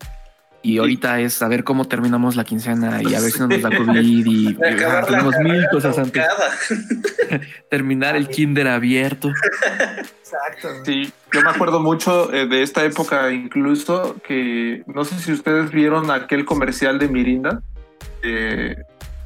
[0.62, 3.70] y ahorita es saber cómo terminamos la quincena y a ver si no nos da
[3.76, 4.58] COVID y, y
[5.08, 6.26] tenemos mil cosas antes.
[7.70, 9.32] Terminar el kinder abierto.
[9.98, 10.70] Exacto.
[10.84, 15.72] Sí, yo me acuerdo mucho eh, de esta época incluso que no sé si ustedes
[15.72, 17.62] vieron aquel comercial de Mirinda
[18.22, 18.76] eh,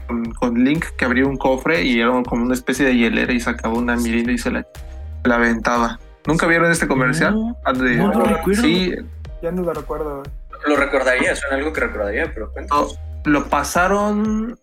[0.07, 3.39] con, con, Link que abría un cofre y era como una especie de hielera y
[3.39, 4.67] sacaba una Mirinda y se la,
[5.23, 5.99] la aventaba.
[6.25, 7.33] ¿Nunca vieron este comercial?
[7.35, 8.61] No, recuerdo.
[8.61, 8.95] Sí.
[9.41, 10.23] Ya no lo recuerdo.
[10.65, 12.99] Lo recordaría, suena algo que recordaría, pero cuéntanos.
[13.25, 14.57] No, lo pasaron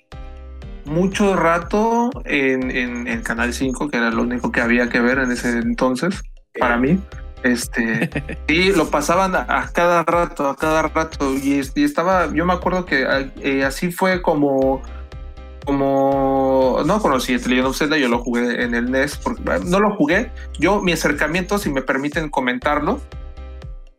[0.84, 5.18] mucho rato en, en, en, Canal 5, que era lo único que había que ver
[5.18, 6.22] en ese entonces,
[6.58, 6.98] para mí.
[7.42, 8.10] Este,
[8.48, 11.34] y lo pasaban a, cada rato, a cada rato.
[11.34, 13.06] Y, y estaba, yo me acuerdo que
[13.42, 14.82] eh, así fue como,
[15.64, 19.80] como, no conocí The Legend of Zelda, yo lo jugué en el NES, porque no
[19.80, 20.30] lo jugué.
[20.58, 23.00] Yo, mi acercamiento, si me permiten comentarlo,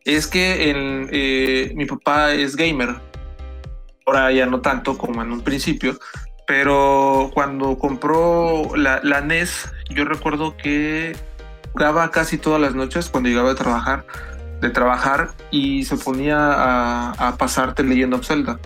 [0.04, 0.56] es que
[1.10, 2.96] eh, mi papá es gamer.
[4.06, 5.98] Ahora ya no tanto como en un principio,
[6.46, 11.16] pero cuando compró la, la, NES, yo recuerdo que
[11.72, 14.04] jugaba casi todas las noches cuando llegaba a trabajar,
[14.60, 18.58] de trabajar y se ponía a, a pasarte leyendo Zelda.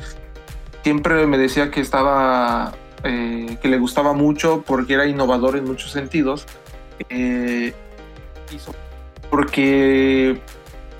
[0.83, 2.73] Siempre me decía que estaba,
[3.05, 6.47] eh, que le gustaba mucho porque era innovador en muchos sentidos.
[7.11, 7.75] Eh,
[9.31, 10.41] porque,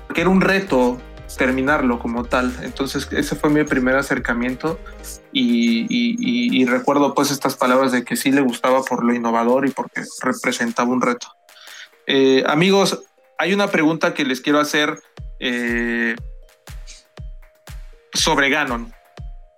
[0.07, 0.99] porque era un reto
[1.35, 2.53] terminarlo como tal.
[2.61, 4.79] Entonces ese fue mi primer acercamiento
[5.33, 10.01] y, recuerdo pues estas palabras de que sí le gustaba por lo innovador y porque
[10.21, 11.27] representaba un reto.
[12.05, 13.03] Eh, amigos,
[13.37, 14.99] hay una pregunta que les quiero hacer
[15.39, 16.15] eh,
[18.13, 18.93] sobre Ganon.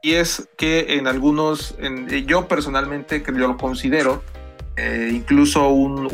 [0.01, 4.23] Y es que en algunos, en, yo personalmente que yo lo considero
[4.81, 6.07] eh, incluso un,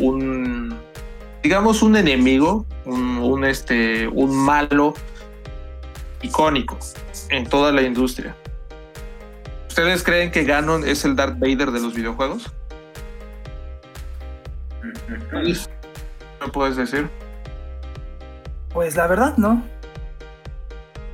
[1.46, 4.96] digamos, un enemigo, un, un, este, un malo
[6.24, 6.76] icónico
[7.30, 8.36] en toda la industria.
[9.68, 12.52] ¿Ustedes creen que Ganon es el Darth Vader de los videojuegos?
[15.32, 17.12] ¿Me puedes decir?
[18.74, 19.64] Pues la verdad, no.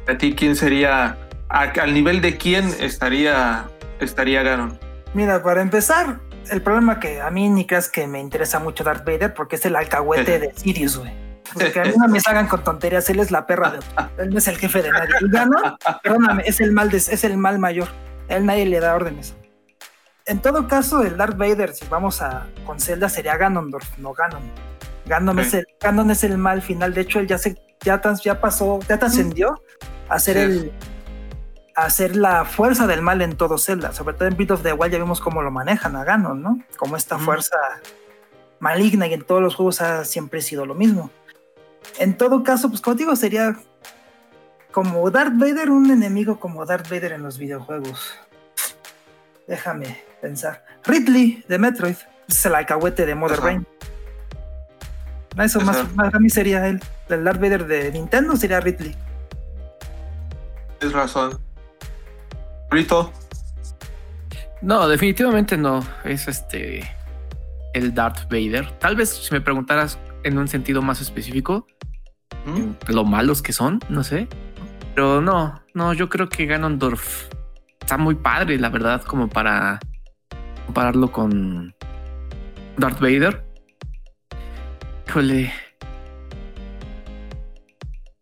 [0.08, 1.18] ¿A ti quién sería,
[1.50, 3.66] a, al nivel de quién estaría,
[4.00, 4.80] estaría Ganon?
[5.14, 9.06] Mira, para empezar, el problema que a mí ni creas que me interesa mucho Darth
[9.06, 11.12] Vader porque es el alcahuete de Sirius, güey.
[11.54, 13.80] Porque a mí no me salgan con tonterías, él es la perra de
[14.20, 15.16] él no es el jefe de nadie.
[15.20, 17.90] Y Ganon, perdóname, es el mal de, es el mal mayor.
[18.30, 19.36] A él nadie le da órdenes.
[20.26, 24.44] En todo caso, el Darth Vader, si vamos a con Zelda, sería Ganondorf, no Ganon.
[25.08, 26.94] Ganon, es el, Ganon es el mal final.
[26.94, 29.62] De hecho, él ya se ya, trans, ya pasó, ya trascendió
[30.08, 30.42] a ser sí.
[30.42, 30.72] el
[31.76, 33.94] a ser la fuerza del mal en todo Zelda.
[33.94, 36.60] Sobre todo en Breath of the Wild ya vimos cómo lo manejan a Ganon, ¿no?
[36.78, 37.22] Como esta mm.
[37.22, 37.58] fuerza
[38.60, 41.10] maligna y en todos los juegos ha siempre sido lo mismo.
[42.00, 43.58] En todo caso, pues como digo, sería
[44.72, 48.16] como Darth Vader, un enemigo como Darth Vader en los videojuegos.
[49.48, 50.64] Déjame pensar.
[50.86, 51.96] Ridley de Metroid,
[52.28, 53.68] es el alcahuete de Mother Brain.
[55.38, 56.82] Eso más, más, a mí sería él.
[57.10, 58.96] El Darth Vader de Nintendo sería Ridley.
[60.80, 61.40] Tienes razón.
[62.72, 63.12] Rito.
[64.62, 65.86] No, definitivamente no.
[66.04, 66.90] Es este.
[67.74, 68.72] El Darth Vader.
[68.80, 71.68] Tal vez si me preguntaras en un sentido más específico,
[72.46, 72.92] ¿Mm?
[72.92, 74.28] lo malos que son, no sé.
[74.96, 77.30] Pero no, no, yo creo que Ganondorf
[77.80, 79.80] está muy padre, la verdad, como para
[80.66, 81.74] compararlo con
[82.78, 83.46] Darth Vader.
[85.08, 85.54] Híjole.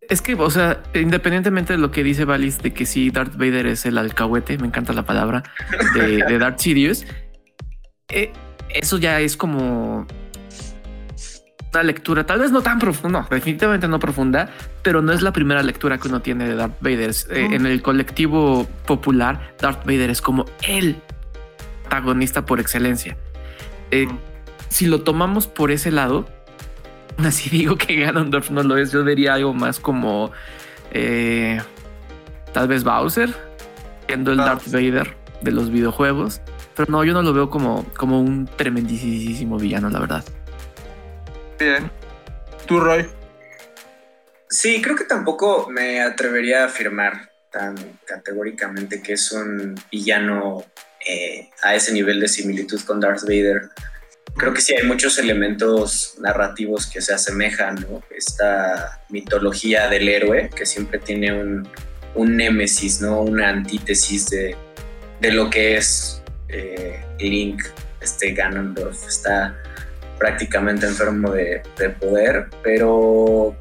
[0.09, 3.67] Es que, o sea, independientemente de lo que dice Valis de que sí, Darth Vader
[3.67, 5.43] es el alcahuete, me encanta la palabra,
[5.93, 7.05] de, de Darth Sidious,
[8.09, 8.33] eh,
[8.69, 10.07] eso ya es como
[11.71, 14.49] una lectura, tal vez no tan profunda, definitivamente no profunda,
[14.81, 17.11] pero no es la primera lectura que uno tiene de Darth Vader.
[17.29, 20.95] Eh, en el colectivo popular, Darth Vader es como el
[21.83, 23.17] protagonista por excelencia.
[23.91, 24.07] Eh,
[24.69, 26.27] si lo tomamos por ese lado,
[27.17, 30.31] así digo que Ganondorf no lo es, yo diría algo más como
[30.91, 31.61] eh,
[32.53, 33.33] tal vez Bowser,
[34.07, 34.37] siendo el.
[34.37, 36.41] Darth Vader de los videojuegos.
[36.75, 40.23] Pero no, yo no lo veo como, como un tremendísimo villano, la verdad.
[41.59, 41.91] Bien.
[42.65, 43.05] ¿Tú, Roy?
[44.49, 50.63] Sí, creo que tampoco me atrevería a afirmar tan categóricamente que es un villano
[51.05, 53.69] eh, a ese nivel de similitud con Darth Vader.
[54.39, 58.01] Creo que sí hay muchos elementos narrativos que se asemejan, ¿no?
[58.09, 61.67] Esta mitología del héroe que siempre tiene un,
[62.15, 63.21] un némesis, ¿no?
[63.21, 64.55] Una antítesis de,
[65.19, 67.63] de lo que es eh, Link,
[68.01, 69.07] este Ganondorf.
[69.07, 69.55] Está
[70.17, 71.61] prácticamente enfermo de,
[71.99, 73.55] poder, pero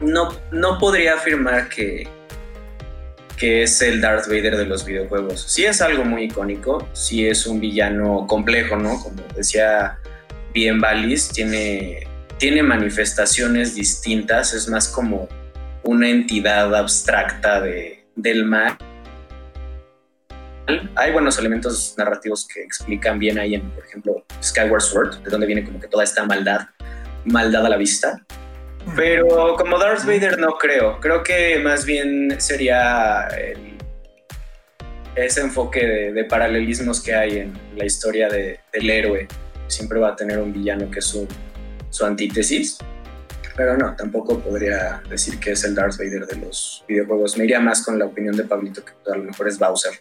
[0.00, 2.08] no, no podría afirmar que,
[3.42, 5.42] que es el Darth Vader de los videojuegos.
[5.48, 9.02] Sí es algo muy icónico, sí es un villano complejo, ¿no?
[9.02, 9.98] Como decía
[10.54, 12.06] bien Valis, tiene,
[12.38, 15.28] tiene manifestaciones distintas, es más como
[15.82, 18.78] una entidad abstracta de, del mal
[20.94, 25.48] hay buenos elementos narrativos que explican bien ahí en, por ejemplo, Skyward Sword, de donde
[25.48, 26.68] viene como que toda esta maldad,
[27.24, 28.24] maldad a la vista.
[28.96, 33.28] Pero como Darth Vader no creo, creo que más bien sería
[35.14, 39.28] ese enfoque de, paralelismos que hay en la historia del héroe.
[39.68, 41.26] Siempre va a tener un villano que es su,
[41.90, 42.78] su antítesis.
[43.54, 47.36] Pero no, tampoco podría decir que es el Darth Vader de los videojuegos.
[47.36, 49.92] Me iría más con la opinión de Pablito, que a lo mejor es Bowser.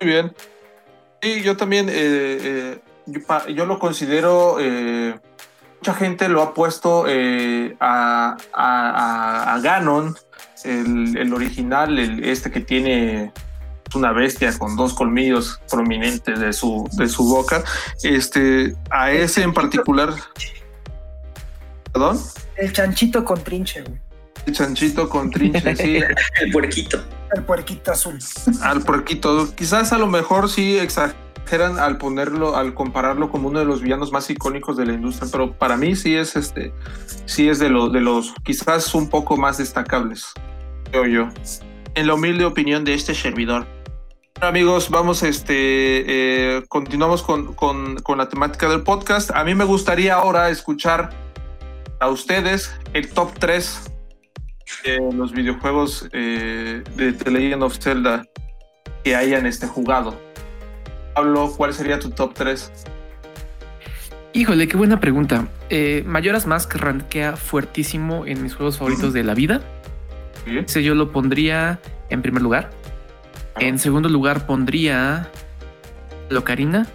[0.00, 0.32] Muy bien.
[1.20, 2.78] Y yo también, eh, eh,
[3.48, 5.18] yo, lo considero, eh,
[5.80, 7.06] mucha gente lo ha puesto
[7.80, 10.16] a, a, Ganon,
[10.64, 13.32] el, original, el, este que tiene
[13.94, 17.62] una bestia con dos colmillos prominentes de su, de su boca.
[18.02, 20.14] Este, a ese en particular.
[21.92, 22.20] ¿Perdón?
[22.56, 23.84] El chanchito con trinche,
[24.46, 26.00] El chanchito con trinche, sí.
[26.40, 27.02] el puerquito.
[27.34, 28.18] El puerquito azul.
[28.62, 29.54] Al puerquito.
[29.54, 30.78] Quizás a lo mejor sí
[31.48, 35.30] exageran al ponerlo, al compararlo como uno de los villanos más icónicos de la industria,
[35.32, 36.74] pero para mí sí es este,
[37.24, 40.34] sí es de, los de los quizás un poco más destacables,
[40.90, 41.28] creo yo.
[41.94, 43.66] En la humilde opinión de este servidor.
[44.34, 49.30] Bueno, amigos, vamos, este, eh, continuamos con, con, con la temática del podcast.
[49.30, 51.10] A mí me gustaría ahora escuchar
[51.98, 53.90] a ustedes el top 3
[55.14, 58.26] los videojuegos eh, de The Legend of Zelda
[59.02, 60.27] que hayan este, jugado.
[61.18, 62.70] Pablo, ¿cuál sería tu top 3?
[64.34, 65.48] Híjole, qué buena pregunta.
[65.68, 69.60] Eh, Mayoras Mask rankea fuertísimo en mis juegos favoritos de la vida.
[70.46, 72.70] Ese yo lo pondría en primer lugar.
[73.58, 75.28] En segundo lugar pondría
[76.30, 76.86] Locarina.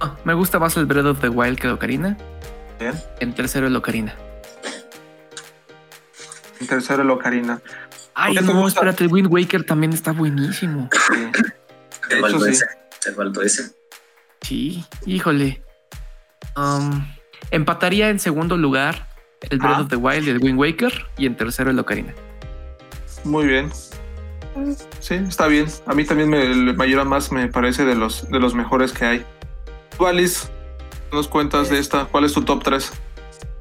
[0.00, 2.16] Ah, me gusta más el Breath of the Wild que Locarina.
[3.18, 4.14] En tercero, el Ocarina.
[6.60, 7.60] En tercero el Ocarina.
[8.14, 10.88] Ay, no, espérate, el Wind Waker también está buenísimo.
[10.92, 11.42] Sí.
[12.08, 12.85] ¿Te faltó ese?
[13.06, 13.70] ¿Te faltó ese?
[14.40, 15.62] Sí, híjole.
[16.56, 17.06] Um,
[17.52, 19.08] empataría en segundo lugar
[19.48, 19.80] el Breath ah.
[19.82, 22.12] of the Wild y el Wind Waker y en tercero el Ocarina.
[23.22, 23.70] Muy bien.
[24.98, 25.66] Sí, está bien.
[25.86, 29.26] A mí también me, el más me parece de los, de los mejores que hay.
[29.96, 30.48] Tú, Alice,
[31.12, 32.06] nos cuentas de esta.
[32.06, 32.92] ¿Cuál es tu top 3?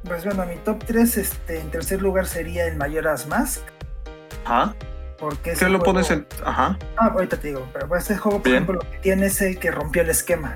[0.05, 3.61] Pues bueno, mi top 3, este, en tercer lugar sería el Mayoras Mask.
[4.43, 4.73] Ajá.
[5.17, 6.27] Porque ¿Qué lo pones en.?
[6.43, 6.77] Ajá.
[6.97, 9.71] Ah, ahorita te digo, pero este juego, por ejemplo, lo que tiene es el que
[9.71, 10.55] rompió el esquema.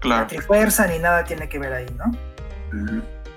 [0.00, 0.28] claro.
[0.46, 2.10] fuerza ni nada tiene que ver ahí, ¿no?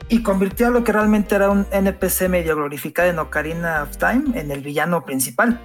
[0.08, 4.40] Y convirtió a lo que realmente era un NPC medio glorificado en Ocarina of Time
[4.40, 5.60] en el villano principal.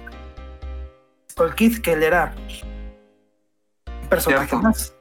[1.31, 2.33] Skull Kid, que él era
[4.01, 4.93] un personaje más.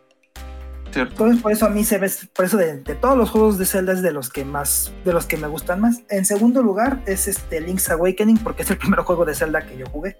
[0.95, 3.93] Entonces por eso a mí se ve, por eso de, todos los juegos de Zelda
[3.93, 6.03] es de los que más, de los que me gustan más.
[6.09, 9.77] En segundo lugar es este Link's Awakening porque es el primer juego de Zelda que
[9.77, 10.19] yo jugué.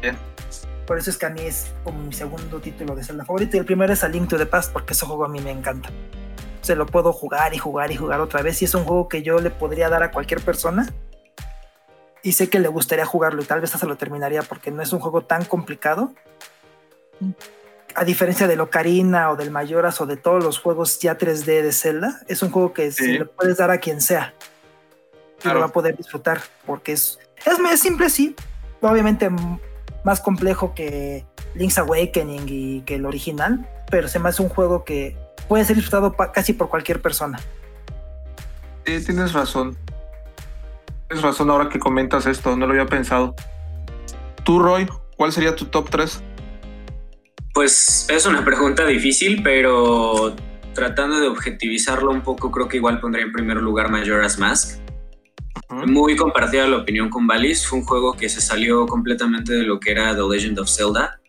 [0.00, 0.16] Bien.
[0.86, 3.60] Por eso es que a mí es como mi segundo título de Zelda favorito y
[3.60, 5.90] el primero es A Link to the Past porque ese juego a mí me encanta.
[6.62, 9.22] Se lo puedo jugar y jugar y jugar otra vez y es un juego que
[9.22, 10.88] yo le podría dar a cualquier persona
[12.22, 14.92] y sé que le gustaría jugarlo y tal vez hasta lo terminaría porque no es
[14.92, 16.12] un juego tan complicado
[17.94, 21.72] a diferencia del Ocarina o del Mayoras o de todos los juegos ya 3D de
[21.72, 24.34] Zelda, es un juego que se le puedes dar a quien sea
[25.44, 28.34] y lo va a poder disfrutar porque es, es, simple, sí,
[28.80, 29.30] obviamente
[30.04, 31.24] más complejo que
[31.54, 35.16] Link's Awakening y que el original, pero se me hace un juego que
[35.48, 37.38] puede ser disfrutado casi por cualquier persona.
[38.86, 39.76] Sí, tienes razón.
[41.08, 43.34] Tienes razón ahora que comentas esto, no lo había pensado.
[44.44, 46.22] Tú, Roy, ¿cuál sería tu top 3?
[47.52, 50.34] Pues es una pregunta difícil, pero
[50.72, 54.80] tratando de objetivizarlo un poco, creo que igual pondría en primer lugar Majora's Mask.
[55.86, 57.66] Muy compartida la opinión con Valis.
[57.66, 61.20] Fue un juego que se salió completamente de lo que era The Legend of Zelda.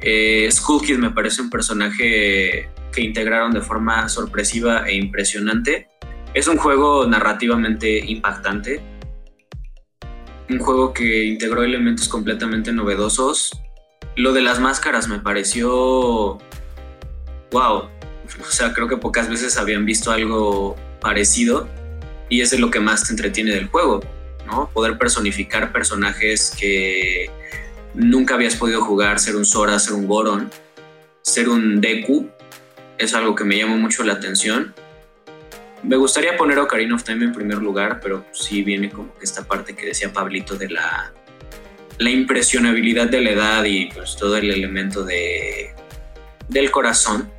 [0.00, 5.88] Eh, Skull Kid me parece un personaje que integraron de forma sorpresiva e impresionante.
[6.32, 8.80] Es un juego narrativamente impactante.
[10.48, 13.50] Un juego que integró elementos completamente novedosos
[14.16, 16.38] lo de las máscaras me pareció.
[17.52, 17.88] ¡Wow!
[18.40, 21.68] O sea, creo que pocas veces habían visto algo parecido
[22.28, 24.00] y es lo que más te entretiene del juego,
[24.46, 24.68] ¿no?
[24.72, 27.30] Poder personificar personajes que
[27.94, 30.50] nunca habías podido jugar, ser un Sora, ser un Goron,
[31.22, 32.28] ser un Deku,
[32.98, 34.74] es algo que me llamó mucho la atención.
[35.82, 39.44] Me gustaría poner Ocarina of Time en primer lugar, pero sí viene como que esta
[39.44, 41.12] parte que decía Pablito de la
[41.98, 45.74] la impresionabilidad de la edad y pues todo el elemento de,
[46.48, 47.30] del corazón.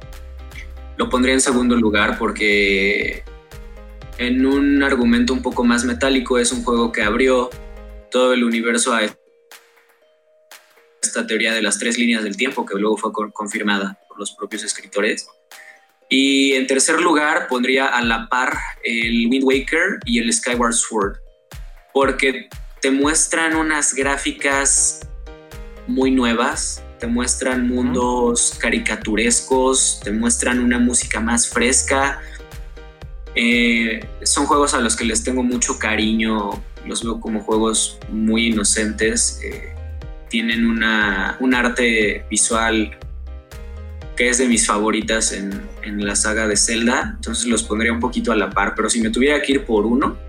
[0.98, 3.24] Lo pondría en segundo lugar porque
[4.18, 7.50] en un argumento un poco más metálico es un juego que abrió
[8.10, 9.02] todo el universo a
[11.02, 14.64] esta teoría de las tres líneas del tiempo que luego fue confirmada por los propios
[14.64, 15.28] escritores.
[16.10, 21.18] Y en tercer lugar pondría a la par el Wind Waker y el Skyward Sword,
[21.94, 22.48] porque
[22.88, 25.02] te muestran unas gráficas
[25.88, 32.22] muy nuevas, te muestran mundos caricaturescos, te muestran una música más fresca.
[33.36, 38.48] Eh, son juegos a los que les tengo mucho cariño, los veo como juegos muy
[38.54, 39.76] inocentes, eh,
[40.30, 42.98] tienen una, un arte visual
[44.16, 48.00] que es de mis favoritas en, en la saga de Zelda, entonces los pondría un
[48.00, 50.27] poquito a la par, pero si me tuviera que ir por uno,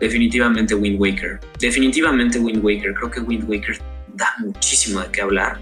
[0.00, 1.38] definitivamente Wind Waker.
[1.58, 2.94] Definitivamente Wind Waker.
[2.94, 3.78] Creo que Wind Waker
[4.14, 5.58] da muchísimo de qué hablar.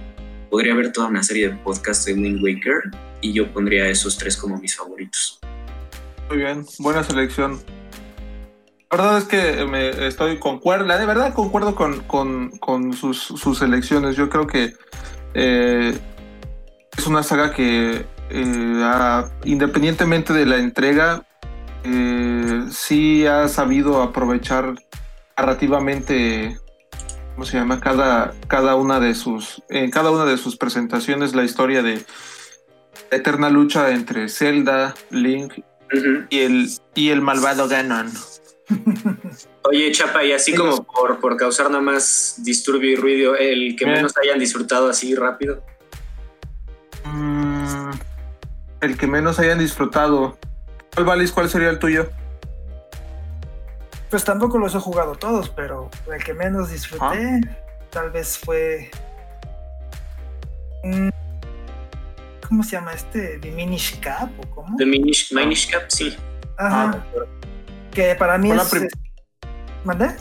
[0.50, 4.36] Podría haber toda una serie de podcasts de Wind Waker y yo pondría esos tres
[4.36, 5.40] como mis favoritos.
[6.28, 7.60] Muy bien, buena selección.
[8.90, 14.16] La verdad es que me estoy concuerdo, de verdad concuerdo con, con, sus, sus, elecciones.
[14.16, 14.72] Yo creo que
[15.34, 15.98] eh,
[16.96, 21.26] es una saga que eh, independientemente de la entrega,
[21.84, 24.74] eh, sí ha sabido aprovechar
[25.36, 26.58] narrativamente,
[27.34, 27.80] ¿cómo se llama?
[27.80, 32.04] Cada, cada una de sus, en cada una de sus presentaciones la historia de
[33.10, 35.54] la eterna lucha entre Zelda, Link
[36.30, 38.12] y, el, y el malvado Ganon.
[39.64, 43.86] Oye, Chapa, y así como por, por causar nada más disturbio y ruido, el que
[43.86, 45.62] menos hayan disfrutado así rápido.
[47.04, 47.90] Mm,
[48.80, 50.38] el que menos hayan disfrutado.
[50.98, 51.30] ¿Cuál, Valis?
[51.30, 52.10] ¿Cuál sería el tuyo?
[54.10, 57.56] Pues tampoco los he jugado todos, pero el que menos disfruté ah.
[57.88, 58.90] tal vez fue...
[62.48, 63.38] ¿Cómo se llama este?
[63.38, 64.76] ¿Diminish Cap o cómo?
[64.76, 66.16] Diminish, Minish Cap, sí.
[66.56, 66.90] Ajá.
[66.90, 67.24] Ah.
[67.92, 68.68] Que para mí es...
[69.84, 70.16] ¿Mandé?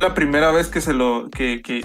[0.00, 1.82] La primera vez que se lo que, que,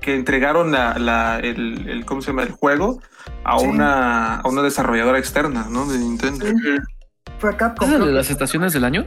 [0.00, 2.42] que, entregaron la, el, ¿cómo se llama?
[2.42, 3.00] el juego
[3.44, 5.86] a una a una desarrolladora externa, ¿no?
[5.86, 6.46] De Nintendo.
[7.38, 7.92] Fue Capcom.
[7.92, 9.06] ¿Es de las estaciones del año?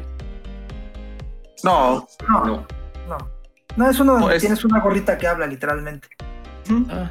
[1.63, 2.07] No.
[2.27, 2.45] No.
[3.07, 3.17] No.
[3.77, 6.07] No, es uno donde tienes una gorrita que habla literalmente.
[6.89, 7.09] Ah.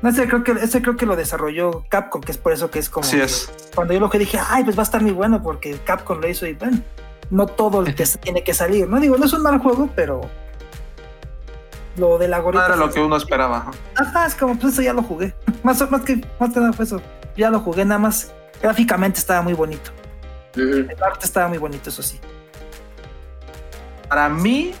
[0.00, 2.78] No sé, creo que ese creo que lo desarrolló Capcom, que es por eso que
[2.78, 3.04] es como.
[3.04, 3.52] Sí es.
[3.74, 6.28] Cuando yo lo que dije, ay, pues va a estar muy bueno porque Capcom lo
[6.28, 6.78] hizo y bueno,
[7.30, 8.88] no todo el que tiene que salir.
[8.88, 10.20] No digo, no es un mal juego, pero
[11.96, 12.68] lo de la gorrita.
[12.68, 13.70] No era lo que uno esperaba.
[13.96, 15.34] Ajá, es como, pues eso ya lo jugué.
[15.62, 17.00] más, más, que, más que nada fue eso.
[17.36, 18.32] ya lo jugué nada más.
[18.62, 19.90] Gráficamente estaba muy bonito.
[20.54, 22.18] El arte estaba muy bonito, eso sí.
[24.08, 24.72] Para mí,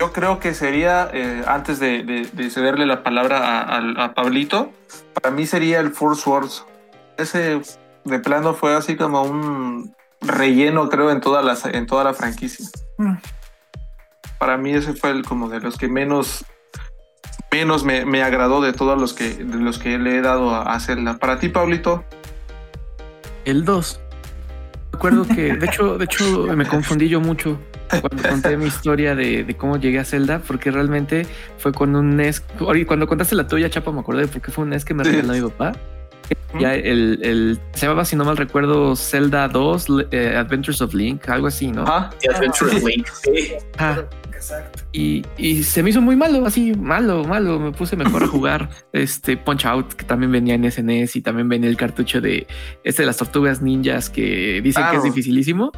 [0.00, 4.72] yo creo que sería, eh, antes de, cederle la palabra a, Pablito,
[5.12, 6.64] para mí sería el Force Wars.
[7.18, 7.60] Ese
[8.04, 12.66] de plano fue así como un relleno, creo, en toda la, en toda la franquicia.
[12.98, 13.14] Mm.
[14.38, 16.44] Para mí ese fue el, como de los que menos
[17.50, 21.18] menos me, agradó de todos los que, de los que le he dado a hacerla.
[21.18, 22.04] Para ti, Pablito.
[23.44, 24.00] El 2.
[24.92, 27.58] Recuerdo que, de hecho, de hecho, me confundí yo mucho
[27.88, 32.42] cuando conté mi historia de, cómo llegué a Zelda, porque realmente fue con un NES.
[32.86, 35.40] Cuando contaste la tuya, Chapa, me acordé porque fue un NES que me regaló mi
[35.40, 35.72] papá.
[36.58, 41.28] Ya el, el, se llamaba, si no mal recuerdo, Zelda 2, eh, Adventures of Link,
[41.28, 41.84] algo así, ¿no?
[41.86, 43.52] Ah, Adventures of Link, sí.
[44.38, 44.84] Exacto.
[44.92, 47.58] Y, y, se me hizo muy malo, así, malo, malo.
[47.58, 51.48] Me puse mejor a jugar este Punch Out, que también venía en SNES y también
[51.48, 52.46] venía el cartucho de
[52.84, 55.72] este de las tortugas ninjas que dicen que es dificilísimo.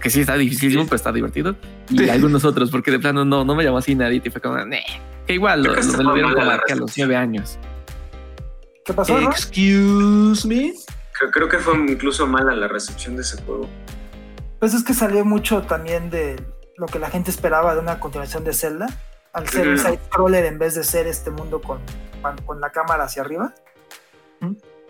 [0.00, 1.54] Que sí está dificilísimo, pero está divertido.
[1.88, 4.20] Y algunos otros, porque de plano no, no me llamó así nadie.
[4.24, 4.56] Y fue como,
[5.26, 7.56] que igual lo, me lo dieron como a los nueve años.
[8.84, 9.18] ¿Qué pasó?
[9.18, 10.74] Excuse me.
[11.30, 13.68] Creo, que fue incluso mala la recepción de ese juego.
[14.58, 16.42] Pues es que salió mucho también de
[16.76, 18.86] lo que la gente esperaba de una continuación de Zelda,
[19.32, 21.80] al ser un side scroller en vez de ser este mundo con,
[22.44, 23.54] con la cámara hacia arriba.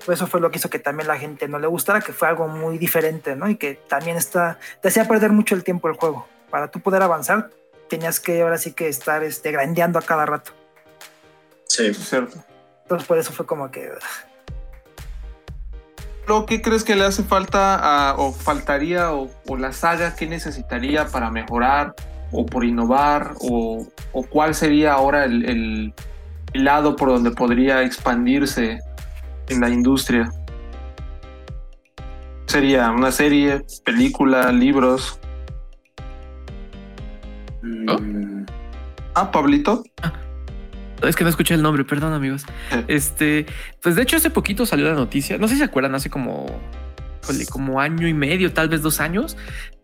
[0.04, 2.28] Pues eso fue lo que hizo que también la gente no le gustara, que fue
[2.28, 3.48] algo muy diferente, ¿no?
[3.48, 6.26] Y que también está, te hacía perder mucho el tiempo el juego.
[6.50, 7.50] Para tú poder avanzar,
[7.88, 10.52] tenías que ahora sí que estar este, grandeando a cada rato.
[11.66, 12.42] Sí, cierto.
[12.82, 13.90] Entonces por eso fue como que...
[16.28, 21.30] ¿Lo que crees que le hace falta o faltaría o, la saga que necesitaría para
[21.30, 21.94] mejorar
[22.30, 23.86] o por innovar o,
[24.30, 25.92] cuál sería ahora el,
[26.54, 28.78] lado por donde podría expandirse
[29.48, 30.30] en la industria?
[32.46, 35.18] ¿Sería una serie, película, libros?
[39.14, 39.82] Ah, Pablito.
[40.02, 40.12] Ah,
[41.02, 42.44] es que no escuché el nombre, perdón, amigos.
[42.88, 43.46] Este,
[43.80, 45.38] pues de hecho, hace poquito salió la noticia.
[45.38, 46.46] No sé si se acuerdan, hace como,
[47.50, 49.36] como año y medio, tal vez dos años,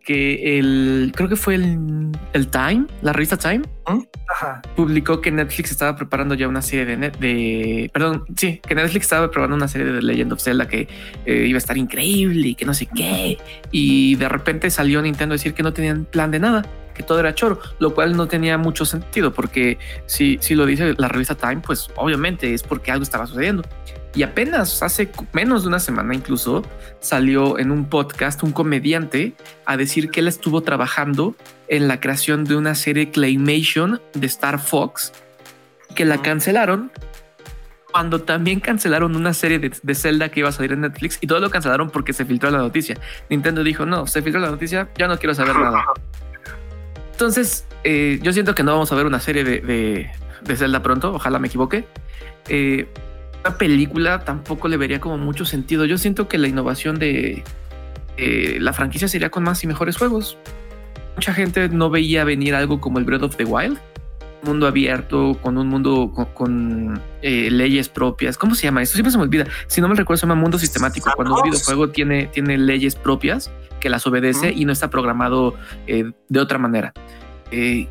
[0.08, 3.62] que el creo que fue el, el Time, la revista Time,
[4.74, 9.30] publicó que Netflix estaba preparando ya una serie de, de perdón, sí, que Netflix estaba
[9.30, 10.88] preparando una serie de Legend of Zelda que
[11.26, 13.36] eh, iba a estar increíble y que no sé qué.
[13.70, 16.62] Y de repente salió Nintendo a decir que no tenían plan de nada
[16.98, 20.94] que todo era choro, lo cual no tenía mucho sentido porque si, si lo dice
[20.98, 23.62] la revista Time, pues obviamente es porque algo estaba sucediendo.
[24.14, 26.64] Y apenas hace menos de una semana incluso
[26.98, 29.34] salió en un podcast un comediante
[29.64, 31.36] a decir que él estuvo trabajando
[31.68, 35.12] en la creación de una serie Claymation de Star Fox
[35.94, 36.90] que la cancelaron
[37.92, 41.26] cuando también cancelaron una serie de, de, Zelda que iba a salir en Netflix y
[41.26, 42.98] todo lo cancelaron porque se filtró la noticia.
[43.30, 45.84] Nintendo dijo, no, se filtró la noticia, ya no quiero saber nada.
[47.18, 50.08] Entonces, eh, yo siento que no vamos a ver una serie de,
[50.54, 51.84] Zelda pronto, ojalá me equivoque.
[52.48, 52.86] Eh,
[53.44, 55.84] una película tampoco le vería como mucho sentido.
[55.84, 57.42] Yo siento que la innovación de
[58.16, 60.38] la franquicia sería con más y mejores juegos.
[61.16, 63.80] Mucha gente no veía venir algo como el Breath of the Wild,
[64.42, 68.36] mundo abierto, con un mundo con, eh, leyes propias.
[68.36, 68.94] ¿Cómo se llama eso?
[68.94, 69.46] Siempre se me olvida.
[69.66, 71.10] Si no me recuerdo, se llama mundo sistemático.
[71.14, 75.54] Cuando un videojuego tiene, tiene leyes propias que las obedece y no está programado
[75.86, 76.92] eh, de otra manera.
[77.50, 77.88] Eh,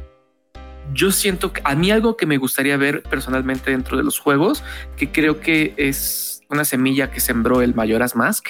[0.94, 4.64] yo siento que a mí algo que me gustaría ver personalmente dentro de los juegos,
[4.96, 8.50] que creo que es una semilla que sembró el Mayoras Mask,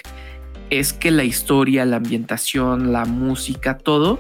[0.69, 4.19] es que la historia, la ambientación, la música, todo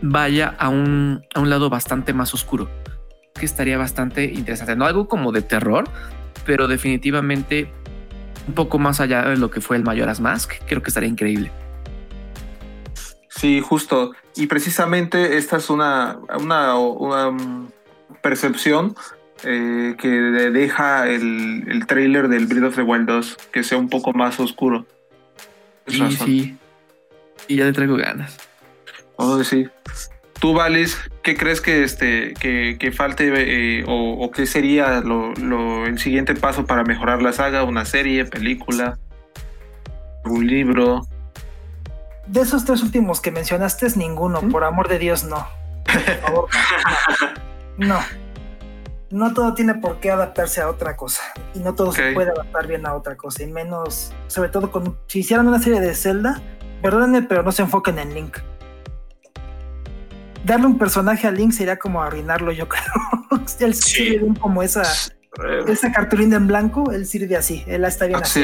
[0.00, 2.70] vaya a un, a un lado bastante más oscuro
[3.38, 4.76] que estaría bastante interesante.
[4.76, 5.88] No algo como de terror,
[6.44, 7.70] pero definitivamente
[8.46, 10.52] un poco más allá de lo que fue el Mayoras Mask.
[10.66, 11.50] Creo que estaría increíble.
[13.28, 14.12] Sí, justo.
[14.34, 17.36] Y precisamente esta es una, una,
[18.22, 18.96] percepción
[19.44, 23.88] eh, que deja el, el trailer del Breath of the Wild 2, que sea un
[23.88, 24.86] poco más oscuro.
[25.86, 26.58] Sí, sí.
[27.46, 28.36] Y ya le traigo ganas.
[29.16, 29.68] Oh, sí.
[30.40, 35.34] Tú, Valis, ¿qué crees que, este, que, falte eh, o, qué sería lo,
[35.84, 37.64] el siguiente paso para mejorar la saga?
[37.64, 38.98] ¿Una serie, película,
[40.24, 41.06] un libro?
[42.28, 45.44] De esos tres últimos que mencionaste, es ninguno, por amor de Dios, no.
[45.84, 46.48] Por favor,
[47.78, 47.98] no.
[49.10, 49.34] no.
[49.34, 51.22] todo tiene por qué adaptarse a otra cosa.
[51.54, 53.42] Y no todo se puede adaptar bien a otra cosa.
[53.42, 56.40] Y menos, sobre todo con, si hicieran una serie de Zelda,
[56.80, 58.38] perdónenme, pero no se enfoquen en Link
[60.48, 62.82] darle un personaje a Link sería como arruinarlo, yo creo.
[63.60, 64.18] Él sí.
[64.40, 64.82] como esa,
[65.66, 68.42] esa cartulina en blanco, él sirve así, él está bien así.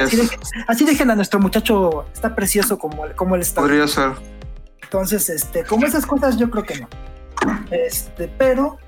[0.66, 3.60] Así, dejen, a nuestro muchacho, está precioso como, como él está.
[3.60, 4.12] Podría ser.
[4.82, 6.88] Entonces, este, como esas cosas, yo creo que no.
[7.70, 8.78] Este, pero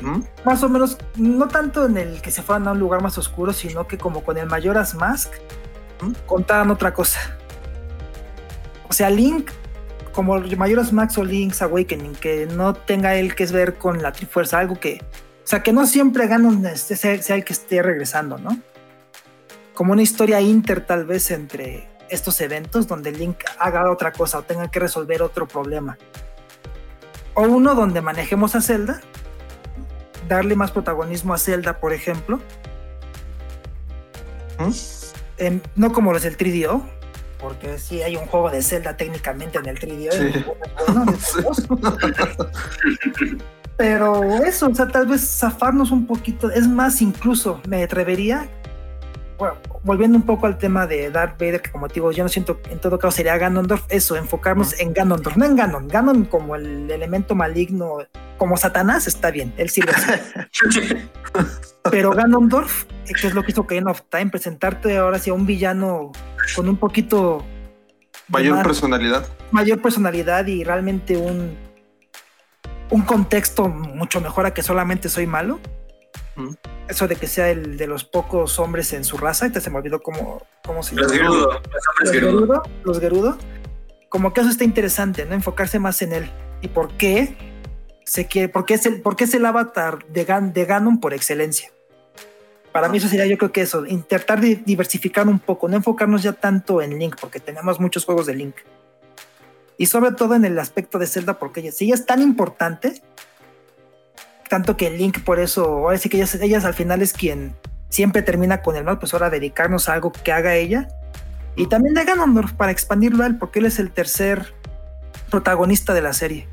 [0.00, 0.22] ¿Mm?
[0.44, 3.52] más o menos, no tanto en el que se fueran a un lugar más oscuro,
[3.52, 5.32] sino que como con el Mayoras Mask,
[6.00, 6.12] ¿Mm?
[6.26, 7.20] contaban otra cosa.
[8.88, 9.50] O sea, Link,
[10.12, 14.58] como Mayoras Max o Link's Awakening, que no tenga él que ver con la Trifuerza,
[14.58, 15.00] algo que
[15.42, 18.58] o sea, que no siempre Ganon este, sea, el que esté regresando, ¿no?
[19.74, 24.42] Como una historia inter tal vez entre estos eventos donde Link haga otra cosa o
[24.42, 25.98] tenga que resolver otro problema.
[27.34, 29.00] O uno donde manejemos a Zelda,
[30.28, 32.40] darle más protagonismo a Zelda, por ejemplo.
[34.58, 34.70] ¿Mm?
[35.74, 36.82] no como los del 3DO,
[37.42, 40.54] porque sí hay un juego de Zelda técnicamente en el 3DO.
[43.76, 48.48] Pero eso, o sea, tal vez zafarnos un poquito, es más, incluso me atrevería,
[49.42, 52.60] bueno, volviendo un poco al tema de Darth Vader, que como digo, yo no siento,
[52.70, 56.88] en todo caso sería Ganondorf, eso, enfocarnos en Ganondorf, no en Ganon, Ganon como el
[56.88, 57.98] elemento maligno,
[58.38, 59.92] como Satanás, está bien, él sirve.
[61.90, 66.12] Pero Ganondorf, que es lo que hizo Kane of Time, presentarte ahora hacia un villano
[66.54, 67.44] con un poquito...
[68.28, 69.26] Mayor personalidad.
[69.50, 71.56] Mayor personalidad y realmente un
[72.90, 75.58] un contexto mucho mejor a que solamente soy malo.
[76.92, 79.78] Eso de que sea el de los pocos hombres en su raza, y se me
[79.78, 81.08] olvidó cómo, cómo se llama.
[81.08, 81.62] Los Gerudo.
[82.00, 82.62] Los, Gerudo.
[82.84, 83.38] Los Gerudo.
[84.10, 85.34] Como que eso está interesante, ¿no?
[85.34, 86.30] Enfocarse más en él.
[86.60, 87.34] ¿Y por qué?
[88.04, 91.70] Se quiere, porque es el, porque es el avatar de, Gan, de Ganon por excelencia.
[92.72, 96.34] Para mí eso sería yo creo que eso, intentar diversificar un poco, no enfocarnos ya
[96.34, 98.56] tanto en Link, porque tenemos muchos juegos de Link
[99.82, 103.02] y sobre todo en el aspecto de Zelda, porque si ella es tan importante,
[104.52, 107.56] tanto que Link por eso, ahora sí que ellas, ellas al final es quien
[107.88, 110.88] siempre termina con el mal, pues ahora dedicarnos a algo que haga ella.
[111.56, 114.52] Y también de Ganondorf para expandirlo a él, porque él es el tercer
[115.30, 116.48] protagonista de la serie.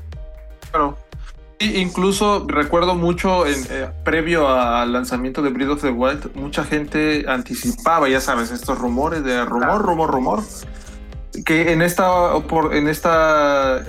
[0.70, 0.96] Claro.
[1.58, 7.26] incluso recuerdo mucho en, eh, previo al lanzamiento de Breath of the Wild, mucha gente
[7.28, 10.42] anticipaba, ya sabes, estos rumores de rumor, rumor, rumor,
[11.44, 12.32] que en esta,
[12.72, 13.84] en esta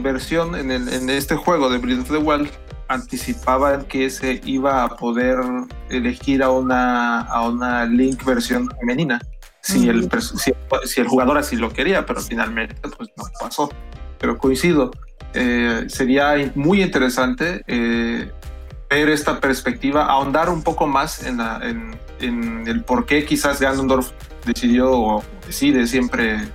[0.00, 2.50] versión, en, en este juego de Breath of the Wild,
[2.88, 5.38] anticipaban que se iba a poder
[5.90, 9.20] elegir a una, a una Link versión femenina,
[9.60, 10.08] si, el,
[10.84, 13.70] si, el jugador así lo quería, pero finalmente pues no pasó.
[14.18, 14.90] Pero coincido,
[15.34, 18.32] eh, sería muy interesante eh,
[18.88, 24.10] ver esta perspectiva, ahondar un poco más en, en, en el por qué quizás Ganondorf
[24.46, 26.48] decidió o decide siempre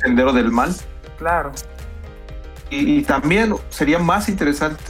[0.00, 0.74] Sendero del Mal.
[1.18, 1.52] Claro.
[2.70, 4.82] Y, también sería más interesante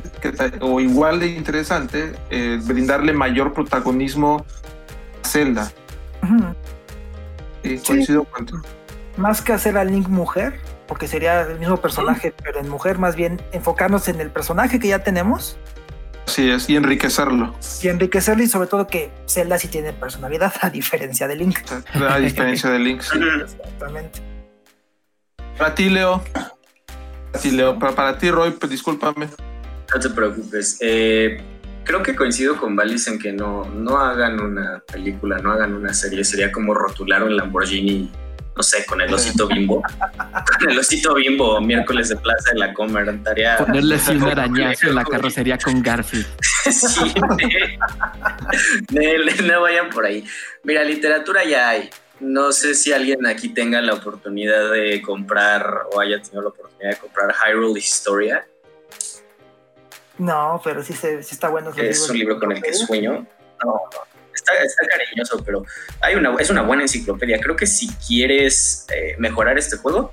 [0.60, 4.46] o igual de interesante eh, brindarle mayor protagonismo
[5.22, 5.70] a Zelda.
[7.86, 8.26] coincido
[9.18, 13.16] Más que hacer a Link mujer, porque sería el mismo personaje, pero en mujer, más
[13.16, 15.58] bien enfocarnos en el personaje que ya tenemos.
[16.26, 17.54] Sí, es, y enriquecerlo.
[17.82, 21.58] Y enriquecerlo y sobre todo que Zelda sí tiene personalidad a diferencia de Link.
[21.94, 23.00] A diferencia de Link,
[23.42, 24.20] Exactamente.
[25.58, 26.22] Para ti, Leo.
[26.32, 27.78] Para ti, Leo.
[27.78, 29.28] Para, ti, Roy, pues discúlpame.
[29.92, 30.78] No te preocupes.
[30.80, 31.40] Eh,
[31.84, 35.94] creo que coincido con Valis en que no, no hagan una película, no hagan una
[35.94, 36.24] serie.
[36.24, 38.10] Sería como rotular un Lamborghini
[38.56, 39.82] no sé, con el osito bimbo.
[40.60, 43.18] con el osito bimbo, miércoles de Plaza de la Comer.
[43.58, 46.26] Ponerle así un arañazo en la carrocería con Garfield.
[46.70, 47.14] sí,
[49.44, 50.24] no vayan por ahí.
[50.62, 51.90] Mira, literatura ya hay.
[52.20, 56.90] No sé si alguien aquí tenga la oportunidad de comprar o haya tenido la oportunidad
[56.90, 58.46] de comprar Hyrule Historia.
[60.16, 61.72] No, pero sí, se, sí está bueno.
[61.76, 63.26] Es un libro con el que sueño.
[63.64, 64.52] No, no está,
[64.88, 65.64] cariñoso, pero
[66.00, 67.40] hay una, es una buena enciclopedia.
[67.40, 70.12] Creo que si quieres eh, mejorar este juego,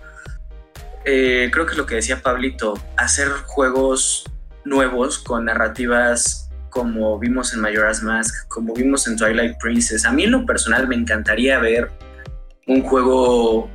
[1.06, 4.26] eh, creo que es lo que decía Pablito, hacer juegos
[4.64, 10.06] nuevos con narrativas como vimos en Majora's Mask, como vimos en Twilight Princess.
[10.06, 11.92] A mí en lo personal me encantaría ver
[12.66, 13.70] un juego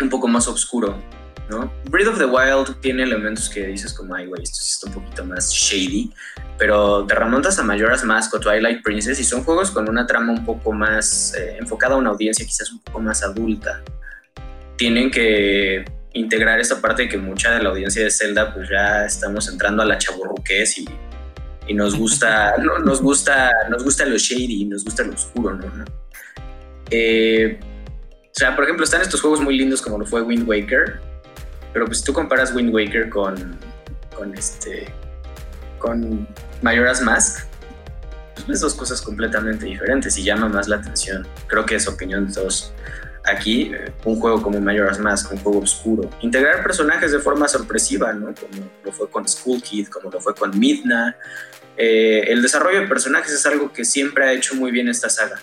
[0.00, 0.98] un poco más oscuro,
[1.52, 1.72] ¿no?
[1.90, 4.94] Breath of the Wild tiene elementos que dices como, ay, güey, esto sí está un
[4.94, 6.12] poquito más shady,
[6.58, 10.32] pero te remontas a Majora's Mask o Twilight Princess y son juegos con una trama
[10.32, 13.82] un poco más eh, enfocada a una audiencia quizás un poco más adulta.
[14.76, 15.84] Tienen que
[16.14, 19.82] integrar esta parte de que mucha de la audiencia de Zelda pues ya estamos entrando
[19.82, 20.88] a la chaburruquez y,
[21.66, 25.84] y nos gusta, nos gusta, nos gusta lo shady, nos gusta lo oscuro, ¿no?
[26.90, 27.58] Eh,
[28.34, 31.00] o sea, por ejemplo, están estos juegos muy lindos como lo fue Wind Waker,
[31.72, 33.58] pero pues tú comparas Wind Waker con,
[34.16, 34.92] con este
[35.78, 36.28] con
[36.62, 37.44] Majora's Mask,
[38.46, 41.26] ves dos cosas completamente diferentes y llama más la atención.
[41.48, 42.72] Creo que es opinión de todos
[43.24, 46.08] aquí, eh, un juego como Majora's Mask, un juego oscuro.
[46.20, 48.34] Integrar personajes de forma sorpresiva, ¿no?
[48.34, 51.16] Como lo fue con Skull Kid, como lo fue con Midna.
[51.76, 55.40] Eh, el desarrollo de personajes es algo que siempre ha hecho muy bien esta saga.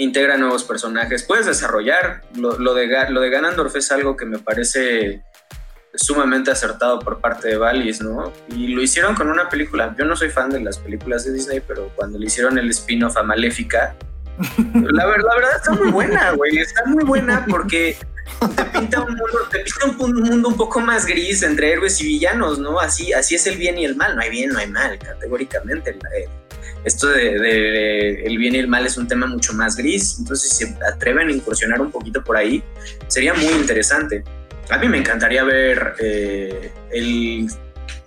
[0.00, 2.22] Integra nuevos personajes, puedes desarrollar.
[2.34, 5.22] Lo, lo, de, lo de Ganondorf es algo que me parece
[5.94, 8.32] sumamente acertado por parte de Valis, ¿no?
[8.48, 9.94] Y lo hicieron con una película.
[9.98, 13.16] Yo no soy fan de las películas de Disney, pero cuando le hicieron el spin-off
[13.16, 13.94] a Maléfica,
[14.74, 16.58] la, verdad, la verdad está muy buena, güey.
[16.58, 17.96] Está muy buena porque
[18.56, 22.06] te pinta, un mundo, te pinta un mundo un poco más gris entre héroes y
[22.06, 22.80] villanos, ¿no?
[22.80, 24.16] Así, así es el bien y el mal.
[24.16, 25.90] No hay bien, no hay mal, categóricamente.
[25.90, 26.28] Eh,
[26.84, 30.16] esto de, de, el bien y el mal es un tema mucho más gris.
[30.18, 32.62] Entonces, si se atreven a incursionar un poquito por ahí,
[33.08, 34.24] sería muy interesante.
[34.70, 37.48] A mí me encantaría ver eh, el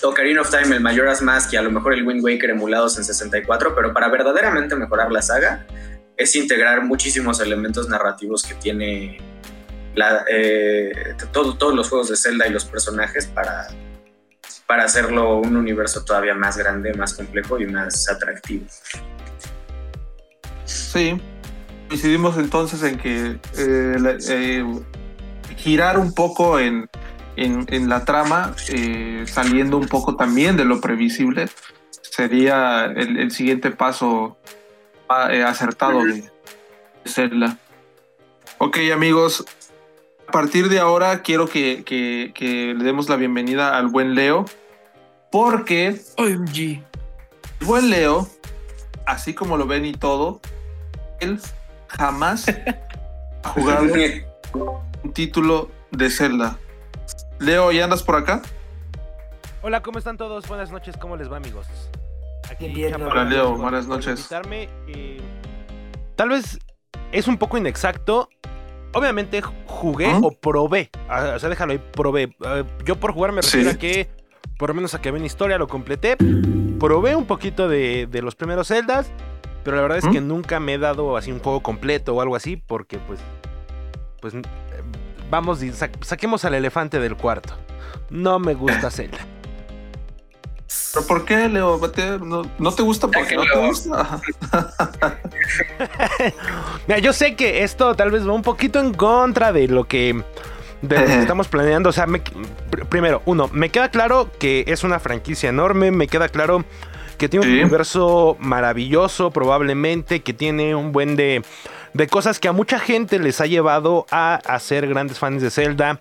[0.02, 3.04] Ocarina of Time, el Majora's Mask y a lo mejor el Wind Waker emulados en
[3.04, 5.66] 64, pero para verdaderamente mejorar la saga
[6.18, 9.18] es integrar muchísimos elementos narrativos que tiene
[9.96, 13.68] la, eh, todos los juegos de Zelda y los personajes para,
[14.68, 18.66] para hacerlo un universo todavía más grande, más complejo y más atractivo.
[20.66, 21.20] Sí,
[21.90, 24.66] decidimos entonces en que eh,
[25.58, 26.90] girar un poco en,
[27.36, 31.50] en, la trama, eh, saliendo un poco también de lo previsible,
[32.02, 34.38] sería el, siguiente paso
[35.10, 36.30] ah, eh, acertado de
[37.06, 37.58] Zelda.
[38.60, 39.46] Ok amigos,
[40.34, 44.46] partir de ahora quiero que, que, le demos la bienvenida al buen Leo,
[45.32, 46.58] porque OMG.
[46.58, 46.84] el
[47.62, 48.28] buen Leo,
[49.06, 50.42] así como lo ven y todo,
[51.20, 51.40] él
[51.88, 52.48] jamás
[53.44, 53.86] ha jugado
[55.04, 56.58] un título de Zelda.
[57.38, 58.42] Leo, ¿ya andas por acá?
[59.62, 60.48] Hola, ¿cómo están todos?
[60.48, 61.68] Buenas noches, ¿cómo les va, amigos?
[62.50, 64.28] Aquí Hola, Leo, buenas noches.
[64.88, 65.22] Eh,
[66.16, 66.58] tal vez
[67.12, 68.30] es un poco inexacto.
[68.94, 70.90] Obviamente jugué o probé.
[71.10, 72.36] Ah, o sea, déjalo ahí, probé.
[72.46, 74.10] Ah, yo por jugar me refiero a que,
[74.58, 76.16] por lo menos a que ven historia, lo completé.
[76.80, 79.12] Probé un poquito de, los primeros Zeldas.
[79.64, 82.36] Pero la verdad es que nunca me he dado así un juego completo o algo
[82.36, 82.58] así.
[82.58, 83.20] Porque pues.
[84.22, 84.34] Pues
[85.30, 87.56] vamos y saquemos al elefante del cuarto.
[88.10, 89.20] No me gusta Zelda.
[90.94, 91.80] ¿Pero por qué, Leo?
[92.60, 94.22] ¿No, te gusta porque no te gusta?
[96.88, 100.24] Mira, yo sé que esto tal vez va un poquito en contra de lo que,
[100.82, 101.90] estamos planeando.
[101.90, 102.06] O sea,
[102.90, 106.64] primero, uno, me queda claro que es una franquicia enorme, me queda claro
[107.18, 111.44] que tiene un universo maravilloso probablemente, que tiene un buen de
[111.94, 116.00] de cosas que a mucha gente les ha llevado a, hacer grandes fans de Zelda.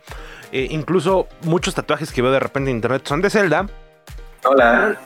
[0.51, 3.67] Eh, incluso muchos tatuajes que veo de repente en internet son de Zelda.
[4.45, 4.97] Hola.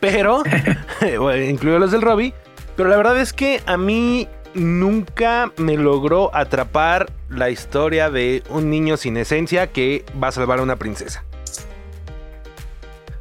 [0.00, 0.42] Pero,
[1.48, 2.34] incluido los del Robbie.
[2.76, 8.70] Pero la verdad es que a mí nunca me logró atrapar la historia de un
[8.70, 11.24] niño sin esencia que va a salvar a una princesa.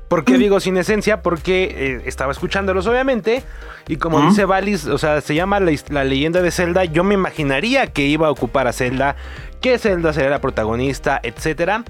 [0.08, 0.40] ¿Por qué mm.
[0.40, 1.22] digo sin esencia?
[1.22, 3.44] Porque eh, estaba escuchándolos, obviamente.
[3.88, 6.84] Y como dice Valis, o sea, se llama la, leyenda de Zelda.
[6.84, 9.16] Yo me imaginaría que iba a ocupar a Zelda,
[9.62, 11.84] que Zelda sería la protagonista, etc.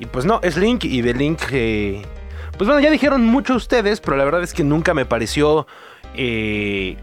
[0.00, 0.84] Y pues no, es Link.
[0.84, 2.02] Y de Link, eh,
[2.58, 5.66] pues bueno, ya dijeron mucho ustedes, pero la verdad es que nunca me pareció
[6.14, 6.96] eh,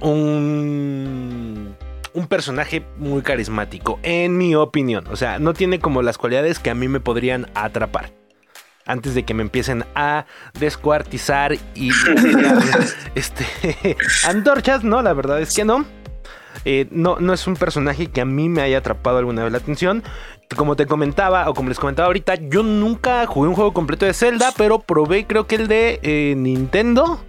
[0.00, 1.76] un
[2.12, 5.04] un personaje muy carismático, en mi opinión.
[5.10, 8.12] O sea, no tiene como las cualidades que a mí me podrían atrapar
[8.86, 10.26] antes de que me empiecen a
[10.58, 11.90] descuartizar y
[13.14, 13.96] este,
[14.26, 15.84] antorchas, no, la verdad es que no.
[16.64, 19.58] Eh, no, no es un personaje que a mí me haya atrapado alguna vez la
[19.58, 20.02] atención.
[20.56, 24.12] Como te comentaba, o como les comentaba ahorita, yo nunca jugué un juego completo de
[24.12, 27.20] Zelda, pero probé creo que el de eh, Nintendo,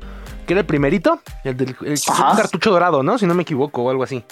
[0.48, 1.76] que era el primerito, el del
[2.36, 3.18] cartucho dorado, ¿no?
[3.18, 4.24] Si no me equivoco, o algo así.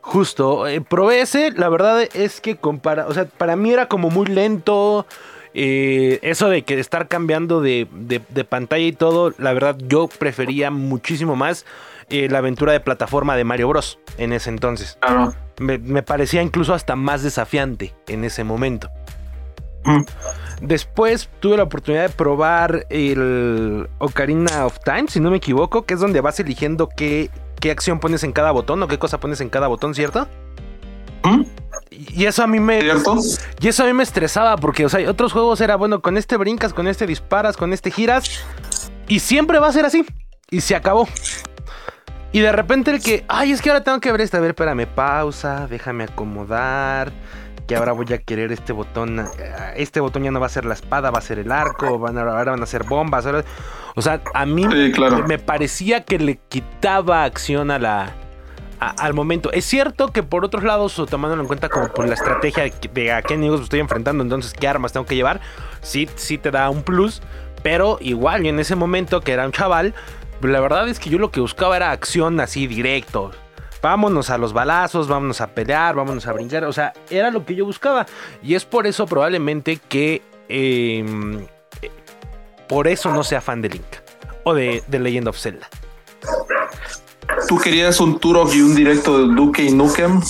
[0.00, 4.10] Justo, eh, probé ese, la verdad es que compara, o sea, para mí era como
[4.10, 5.06] muy lento,
[5.54, 7.86] eh, eso de que estar cambiando de,
[8.48, 11.66] pantalla y todo, la verdad yo prefería muchísimo más
[12.08, 13.98] eh, la aventura de plataforma de Mario Bros.
[14.18, 14.98] en ese entonces.
[15.58, 18.90] Me, parecía incluso hasta más desafiante en ese momento.
[19.84, 20.02] Mm.
[20.62, 25.94] Después tuve la oportunidad de probar el Ocarina of Time, si no me equivoco, que
[25.94, 27.30] es donde vas eligiendo qué,
[27.60, 30.28] qué acción pones en cada botón o qué cosa pones en cada botón, ¿cierto?
[31.24, 31.42] ¿Mm?
[31.90, 32.80] Y eso a mí me.
[33.60, 36.36] Y eso a mí me estresaba porque, o sea, otros juegos era, bueno, con este
[36.36, 38.44] brincas, con este disparas, con este giras.
[39.08, 40.04] Y siempre va a ser así.
[40.50, 41.08] Y se acabó.
[42.32, 44.38] Y de repente el que, ay, es que ahora tengo que ver este.
[44.38, 47.12] A ver, espérame, pausa, déjame acomodar.
[47.66, 49.24] Que ahora voy a querer este botón.
[49.76, 51.98] Este botón ya no va a ser la espada, va a ser el arco.
[51.98, 53.26] Van ahora van a ser bombas.
[53.94, 54.66] O sea, a mí
[55.26, 58.14] me parecía que le quitaba acción a la,
[58.82, 59.52] al momento.
[59.52, 63.12] Es cierto que por otros lados, o tomándolo en cuenta como por la estrategia de,
[63.12, 65.40] a qué enemigos estoy enfrentando, entonces qué armas tengo que llevar,
[65.82, 67.22] sí, sí te da un plus.
[67.62, 69.94] Pero igual, y en ese momento que era un chaval,
[70.50, 73.30] la verdad es que yo lo que buscaba era acción así directo.
[73.82, 76.64] Vámonos a los balazos, vámonos a pelear, vámonos a brincar.
[76.64, 78.06] O sea, era lo que yo buscaba.
[78.42, 80.22] Y es por eso probablemente que...
[80.48, 81.46] Em,
[82.68, 83.84] por eso no sea fan de Link.
[84.44, 85.68] O de, de Legend of Zelda.
[87.48, 90.20] Tú querías un Turok y un directo de Duke y Nukem.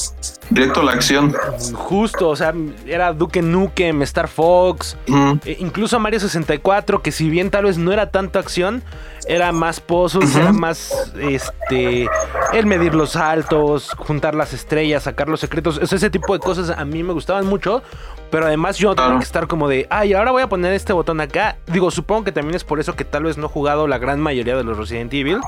[0.51, 1.35] Directo a la acción.
[1.73, 2.53] Justo, o sea,
[2.87, 4.97] era Duke Nukem, Star Fox,
[5.45, 8.83] e incluso Mario 64, que si bien tal vez no era tanto acción,
[9.27, 12.09] era más pozos, era más este
[12.53, 16.85] el medir los saltos, juntar las estrellas, sacar los secretos, ese tipo de cosas a
[16.85, 17.83] mí me gustaban mucho,
[18.31, 21.21] pero además yo tengo que estar como de, ay, ahora voy a poner este botón
[21.21, 21.59] acá.
[21.67, 24.21] Digo, supongo que también es por eso que tal vez no he jugado la gran
[24.21, 25.39] mayoría de los Resident Evil.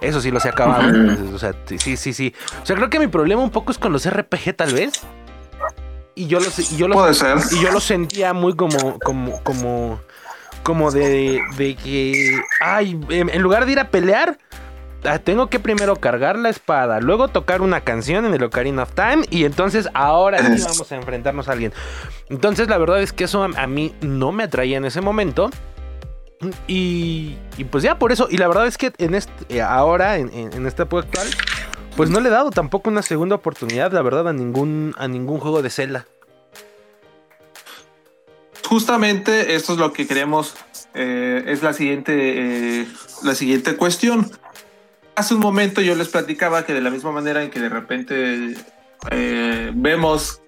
[0.00, 0.90] Eso sí los he acabado.
[1.32, 2.34] o sea, sí, sí, sí.
[2.60, 4.92] O sea, creo que mi problema un poco es con los RPG tal vez.
[6.16, 7.10] Y yo lo, y yo lo,
[7.52, 10.00] Y yo lo sentía muy como, como, como
[10.62, 14.38] como de, de que, ay, en lugar de ir a pelear,
[15.04, 18.92] ah, tengo que primero cargar la espada, luego tocar una canción en el Ocarina of
[18.94, 21.72] Time y entonces ahora sí vamos a enfrentarnos a alguien.
[22.28, 25.50] Entonces la verdad es que eso a, mí no me atraía en ese momento.
[26.66, 30.28] Y, y, pues ya por eso, y la verdad es que en este, ahora, en,
[30.32, 31.28] en, esta época actual,
[31.96, 35.38] pues no le he dado tampoco una segunda oportunidad, la verdad, a ningún, a ningún
[35.38, 36.04] juego de Zelda
[38.72, 40.54] justamente esto es lo que queremos,
[40.94, 42.86] eh, es la siguiente, eh,
[43.22, 44.30] la siguiente cuestión.
[45.14, 48.54] Hace un momento yo les platicaba que de la misma manera en que de repente
[49.10, 50.40] eh, vemos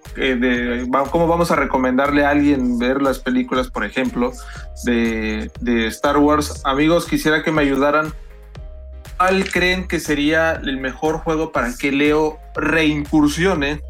[1.11, 4.31] cómo vamos a recomendarle a alguien ver las películas, por ejemplo,
[4.85, 8.11] de, de Star Wars, amigos, quisiera que me ayudaran.
[9.17, 13.81] ¿Cuál creen que sería el mejor juego para que Leo reincursione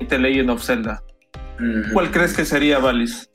[0.00, 1.04] en The Legend of Zelda?
[1.92, 3.30] ¿Cuál crees que sería, Valis?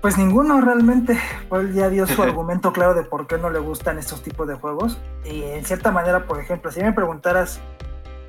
[0.00, 1.18] Pues ninguno realmente.
[1.52, 4.54] Él ya dio su argumento claro de por qué no le gustan estos tipos de
[4.54, 4.98] juegos.
[5.24, 7.60] Y en cierta manera, por ejemplo, si me preguntaras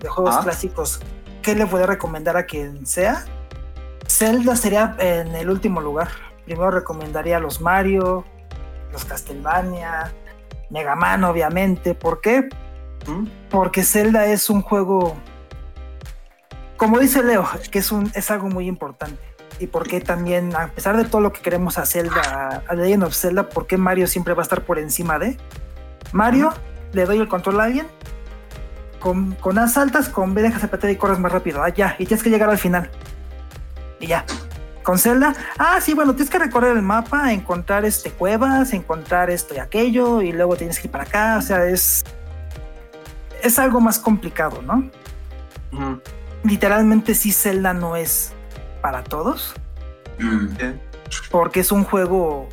[0.02, 0.42] de juegos ah.
[0.44, 1.00] clásicos,
[1.42, 3.24] ¿qué le podría recomendar a quien sea?
[4.08, 6.10] Zelda sería en el último lugar.
[6.44, 8.26] Primero recomendaría los Mario,
[8.92, 10.12] los Castlevania,
[10.70, 11.96] Mega Man, obviamente.
[11.96, 12.50] ¿Por qué?
[13.08, 13.28] ¿Mm?
[13.50, 15.16] Porque Zelda es un juego,
[16.76, 19.31] como dice Leo, que es, un, es algo muy importante
[19.62, 23.04] y por qué también, a pesar de todo lo que queremos a Zelda, a Legend
[23.04, 25.38] of Zelda, por qué Mario siempre va a estar por encima de
[26.12, 26.52] Mario,
[26.94, 27.88] le doy el control a alguien,
[29.00, 32.06] con, con as altas, con B dejas apretar y corres más rápido, ah, ya, y
[32.06, 32.90] tienes que llegar al final.
[34.00, 34.26] Y ya.
[34.82, 39.54] Con Zelda, ah, sí, bueno, tienes que recorrer el mapa, encontrar este cuevas, encontrar esto
[39.54, 42.04] y aquello, y luego tienes que ir para acá, o sea, es.
[43.44, 44.90] Es algo más complicado, ¿no?
[46.44, 48.34] Literalmente, sí, Zelda no es
[48.82, 49.54] para todos.
[50.20, 50.48] Mm.
[51.30, 52.48] Porque es un juego,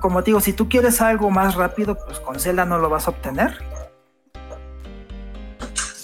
[0.00, 3.06] como te digo, si tú quieres algo más rápido, pues con Zelda no lo vas
[3.06, 3.58] a obtener.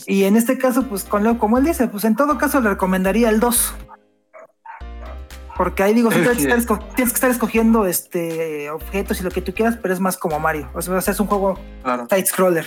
[0.07, 2.71] Y en este caso, pues con Leo, como él dice, pues en todo caso le
[2.71, 3.75] recomendaría el 2.
[5.57, 9.95] Porque ahí digo, tienes, que estar escogiendo este objetos y lo que tú quieras, pero
[9.95, 10.69] es más como Mario.
[10.75, 11.59] O sea, es un juego
[12.11, 12.67] side scroller.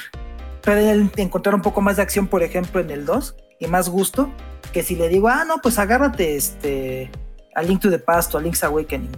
[0.64, 0.82] Pero
[1.16, 4.30] encontrar un poco más de acción, por ejemplo, en el 2 y más gusto
[4.72, 7.10] que si le digo, ah, no, pues agárrate este,
[7.56, 9.12] a Link to the Past o a Link's Awakening.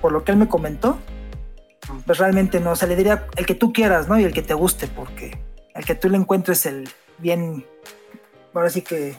[0.00, 0.98] Por lo que él me comentó,
[2.06, 4.18] pues realmente no, o sea, le diría el que tú quieras, ¿no?
[4.18, 5.38] Y el que te guste, porque
[5.74, 7.66] el que tú le encuentres el bien,
[8.54, 9.16] ahora sí que,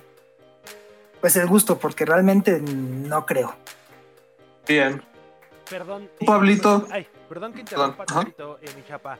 [1.21, 3.55] pues el gusto, porque realmente no creo.
[4.67, 5.01] Bien.
[5.69, 6.09] Perdón.
[6.25, 6.87] Pablito.
[6.91, 9.17] Ay, perdón que interrumpa, Pablito, eh, mi chapa.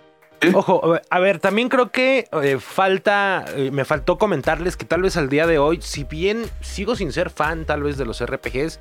[0.54, 5.18] Ojo, a ver, también creo que eh, falta, eh, me faltó comentarles que tal vez
[5.18, 8.80] al día de hoy, si bien sigo sin ser fan tal vez de los RPGs,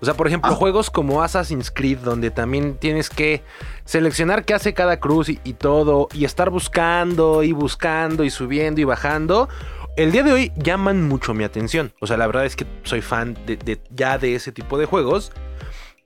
[0.00, 0.54] o sea, por ejemplo, ah.
[0.54, 3.42] juegos como Assassin's Creed, donde también tienes que
[3.84, 8.84] seleccionar qué hace cada cruz y, todo, y estar buscando y buscando y subiendo y
[8.84, 9.48] bajando,
[9.96, 11.92] el día de hoy llaman mucho mi atención.
[12.00, 15.32] O sea, la verdad es que soy fan de ya de ese tipo de juegos.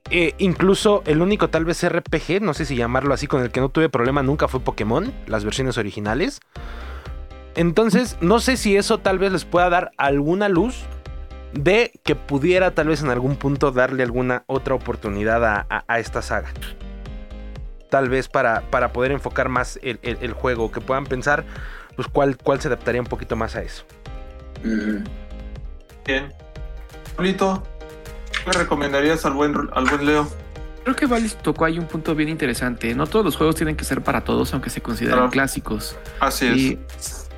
[0.09, 3.61] Eh, incluso el único tal vez RPG, no sé si llamarlo así, con el que
[3.61, 6.39] no tuve problema nunca fue Pokémon, las versiones originales.
[7.55, 10.83] Entonces, no sé si eso tal vez les pueda dar alguna luz
[11.53, 16.49] de que pudiera tal vez en algún punto darle alguna otra oportunidad a, esta saga.
[17.89, 21.43] Tal vez para, para poder enfocar más el, juego, que puedan pensar
[21.95, 23.83] pues cuál, cuál se adaptaría un poquito más a eso.
[24.63, 26.33] Bien.
[27.15, 27.63] Polito,
[28.45, 30.27] ¿Qué recomendarías al buen, al buen Leo?
[30.83, 32.95] Creo que Valis tocó ahí un punto bien interesante.
[32.95, 35.95] No todos los juegos tienen que ser para todos, aunque se consideren clásicos.
[36.19, 37.29] Así es.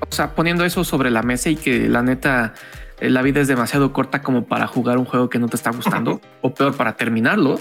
[0.00, 2.54] O sea, poniendo eso sobre la mesa y que la neta,
[3.00, 5.70] eh, la vida es demasiado corta como para jugar un juego que no te está
[5.70, 7.60] gustando, o peor, para terminarlo.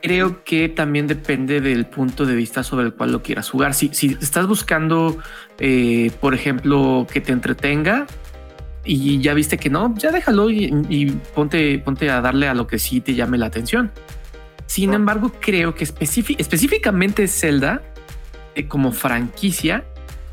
[0.00, 3.74] Creo que también depende del punto de vista sobre el cual lo quieras jugar.
[3.74, 5.18] Si, si estás buscando,
[5.58, 8.06] eh, por ejemplo, que te entretenga,
[8.84, 12.78] y ya viste que no, ya déjalo y, ponte, ponte a darle a lo que
[12.78, 13.90] sí te llame la atención.
[14.66, 17.82] Sin embargo, creo que específicamente Zelda,
[18.54, 19.84] eh, como franquicia,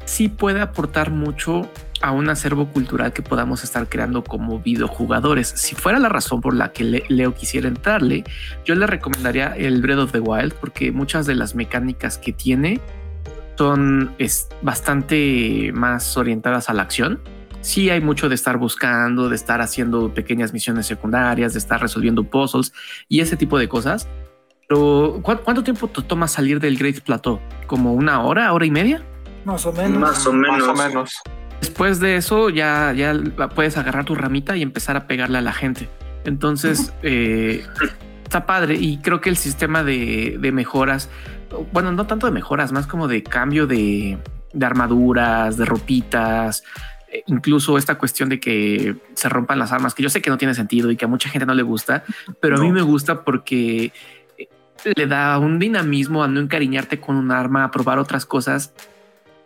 [0.05, 1.69] sí puede aportar mucho
[2.01, 5.47] a un acervo cultural que podamos estar creando como videojugadores.
[5.47, 8.23] Si fuera la razón por la que Leo quisiera entrarle,
[8.63, 12.79] yo le recomendaría el Breath of the Wild porque muchas de las mecánicas que tiene
[13.57, 17.19] son es, bastante más orientadas a la acción
[17.67, 22.23] sí hay mucho de estar buscando, de estar haciendo pequeñas misiones secundarias, de estar resolviendo
[22.23, 22.71] puzzles
[23.09, 24.07] y ese tipo de cosas.
[24.69, 27.39] Pero ¿cuánto tiempo te toma salir del Great Plateau?
[27.67, 29.03] ¿Como una hora, hora y media?
[29.43, 29.99] Más o menos.
[29.99, 31.21] Más o menos.
[31.59, 33.13] Después de eso ya, ya
[33.53, 35.89] puedes agarrar tu ramita y empezar a pegarle a la gente.
[36.23, 37.65] Entonces eh,
[38.23, 41.09] está padre y creo que el sistema de, de, mejoras,
[41.73, 44.17] bueno, no tanto de mejoras, más como de cambio de,
[44.53, 46.63] de armaduras, de ropitas,
[47.27, 50.53] incluso esta cuestión de que se rompan las armas, que yo sé que no tiene
[50.53, 52.03] sentido y que a mucha gente no le gusta,
[52.39, 53.91] pero a mí me gusta porque
[54.37, 54.47] eh,
[54.95, 58.73] le da un dinamismo a no encariñarte con un arma, a probar otras cosas,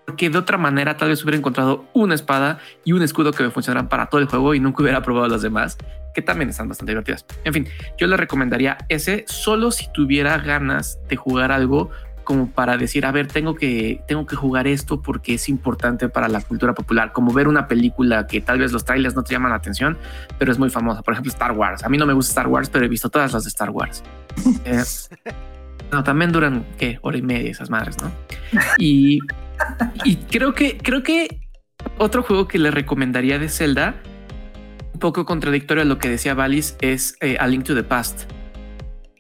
[0.06, 3.52] porque de otra manera tal vez hubiera encontrado una espada y un escudo que me
[3.52, 5.78] funcionaran para todo el juego y nunca hubiera probado las demás,
[6.14, 7.26] que también están bastante divertidas.
[7.44, 11.92] En fin, yo le recomendaría ese solo si tuviera ganas de jugar algo
[12.24, 16.28] como para decir, a ver, tengo que, tengo que jugar esto porque es importante para
[16.28, 19.52] la cultura popular, como ver una película que tal vez los trailers no te llaman
[19.52, 19.98] la atención,
[20.38, 21.02] pero es muy famosa.
[21.02, 21.84] Por ejemplo, Star Wars.
[21.84, 24.04] A mí no me gusta Star Wars, pero he visto todas las de Star Wars.
[24.64, 24.84] Eh,
[25.92, 27.00] no, también duran, ¿qué?
[27.02, 28.12] Hora y media esas madres, ¿no?
[28.78, 29.20] Y,
[30.06, 31.42] y creo que, creo que
[31.98, 33.96] otro juego que le recomendaría de Zelda,
[34.94, 38.24] un poco contradictorio a lo que decía Valis, es eh, A Link to the Past.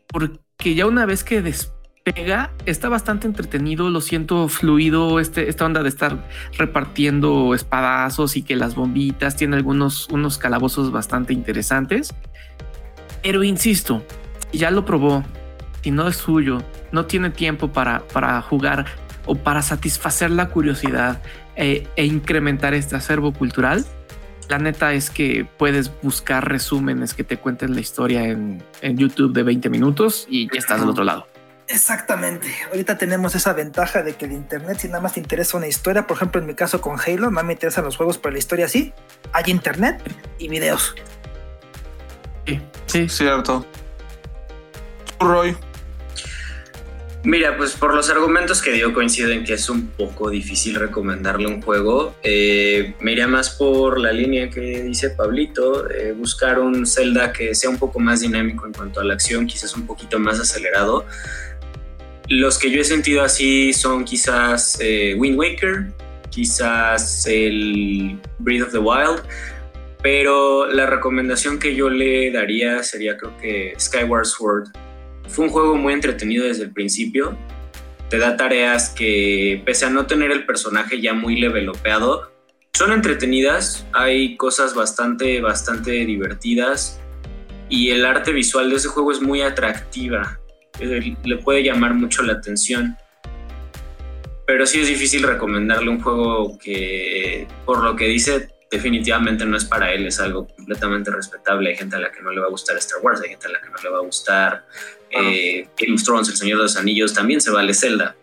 [0.07, 5.65] Porque ya una vez que después pega, está bastante entretenido, lo siento fluido, este, esta
[5.65, 6.27] onda de estar
[6.57, 12.13] repartiendo espadazos y que las bombitas tiene algunos unos calabozos bastante interesantes.
[13.21, 14.03] Pero insisto,
[14.51, 15.23] ya lo probó,
[15.83, 18.85] si no es suyo, no tiene tiempo para, para jugar
[19.25, 21.21] o para satisfacer la curiosidad
[21.55, 23.85] e, e incrementar este acervo cultural,
[24.49, 29.31] la neta es que puedes buscar resúmenes que te cuenten la historia en, en YouTube
[29.33, 31.30] de 20 minutos y ya estás del otro lado.
[31.71, 32.53] Exactamente.
[32.69, 36.05] Ahorita tenemos esa ventaja de que el internet, si nada más te interesa una historia,
[36.05, 38.67] por ejemplo, en mi caso con Halo, no me interesan los juegos, pero la historia
[38.67, 38.93] sí.
[39.31, 40.01] Hay internet
[40.37, 40.95] y videos.
[42.45, 43.07] Sí, sí.
[43.07, 43.65] Cierto.
[45.19, 45.55] Roy.
[47.23, 51.61] Mira, pues por los argumentos que dio coinciden que es un poco difícil recomendarle un
[51.61, 52.15] juego.
[52.23, 57.69] Eh, me iría más por la línea que dice Pablito, buscar un Zelda que sea
[57.69, 61.05] un poco más dinámico en cuanto a la acción, quizás un poquito más acelerado
[62.31, 65.87] los que yo he sentido así son quizás eh, Wind Waker,
[66.29, 69.21] quizás el Breath of the Wild,
[70.01, 74.69] pero la recomendación que yo le daría sería creo que Skyward Sword.
[75.27, 77.37] Fue un juego muy entretenido desde el principio.
[78.09, 82.31] Te da tareas que, pese a no tener el personaje ya muy levelopeado,
[82.73, 83.85] son entretenidas.
[83.91, 87.01] Hay cosas bastante, bastante divertidas.
[87.67, 90.40] Y el arte visual de ese juego es muy atractiva
[90.79, 92.97] le puede llamar mucho la atención.
[94.45, 99.65] Pero sí es difícil recomendarle un juego que, por lo que dice, definitivamente no es
[99.65, 101.69] para él, es algo completamente respetable.
[101.69, 103.51] Hay gente a la que no le va a gustar Star Wars, hay gente a
[103.51, 104.65] la que no le va a gustar
[105.11, 108.15] eh, Game of Thrones, El Señor de los Anillos, también se vale Zelda.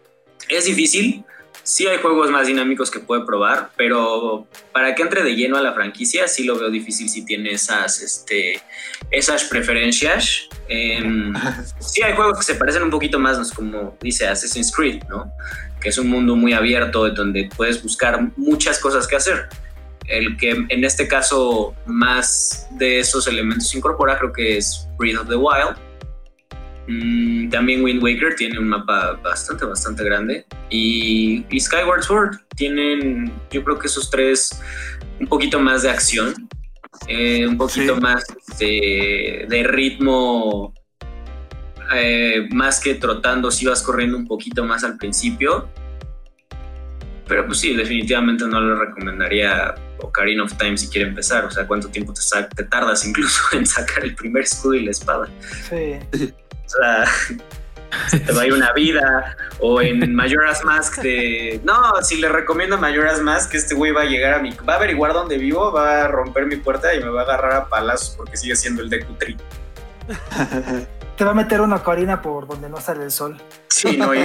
[0.49, 1.24] Es difícil,
[1.69, 5.61] sí hay juegos más dinámicos que puede probar, pero para que entre de lleno a
[5.61, 8.62] la franquicia sí lo veo difícil si tiene esas, este,
[9.11, 10.49] esas preferencias.
[10.66, 11.03] Eh,
[11.79, 15.31] sí hay juegos que se parecen un poquito más, como dice Assassin's Creed, ¿no?
[15.79, 19.51] que es un mundo muy abierto donde puedes buscar muchas cosas que hacer.
[20.07, 25.29] El que en este caso más de esos elementos incorpora creo que es Breath of
[25.29, 25.77] the Wild,
[26.89, 30.47] Mm, también Wind Waker tiene un mapa bastante, bastante grande.
[30.70, 34.59] Y, Skyward Sword tienen, yo creo que esos tres,
[35.20, 36.49] un poquito más de acción,
[37.07, 38.24] eh, un poquito más
[38.59, 40.72] de, ritmo,
[41.95, 45.68] eh, más que trotando, si vas corriendo un poquito más al principio.
[47.26, 51.45] Pero pues sí, definitivamente no le recomendaría Ocarina of Time si quiere empezar.
[51.45, 52.22] O sea, cuánto tiempo te,
[52.57, 55.28] te tardas incluso en sacar el primer escudo y la espada.
[55.68, 56.32] Sí.
[56.69, 57.05] O sea,
[58.09, 59.37] se te va a ir una vida.
[59.61, 61.61] O en Majora's Mask de.
[61.64, 64.51] No, si le recomiendo a Majora's Mask, este güey va a llegar a mi.
[64.69, 67.53] Va a averiguar dónde vivo, va a romper mi puerta y me va a agarrar
[67.55, 69.37] a palazos porque sigue siendo el de Cutri.
[71.16, 73.43] Te va a meter una corina por donde no sale el sol.
[73.66, 74.21] Sí, no, y,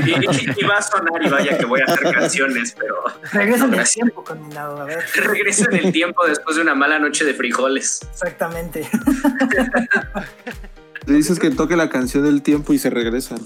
[0.64, 3.04] va a sonar y vaya que voy a hacer canciones, pero.
[3.32, 5.04] Regresa en el tiempo, caminado, a ver.
[5.16, 8.02] Regresa en el tiempo después de una mala noche de frijoles.
[8.12, 8.88] Exactamente.
[11.06, 13.40] Le dices que toque la canción del tiempo y se regresan.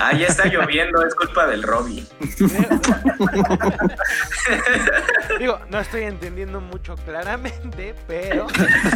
[0.00, 2.04] Ah, ya está lloviendo, es culpa del Robbie.
[5.38, 8.48] Digo, no estoy entendiendo mucho claramente, pero.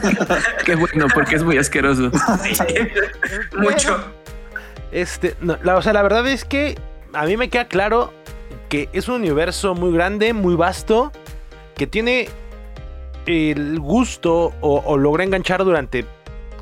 [0.65, 2.11] Qué bueno, porque es muy asqueroso.
[3.57, 4.05] mucho.
[4.91, 6.77] Este, la, o sea, la verdad es que
[7.13, 8.13] a mí me queda claro
[8.69, 11.13] que es un universo muy grande, muy vasto,
[11.77, 12.29] que tiene
[13.27, 16.05] el gusto o, o logra enganchar durante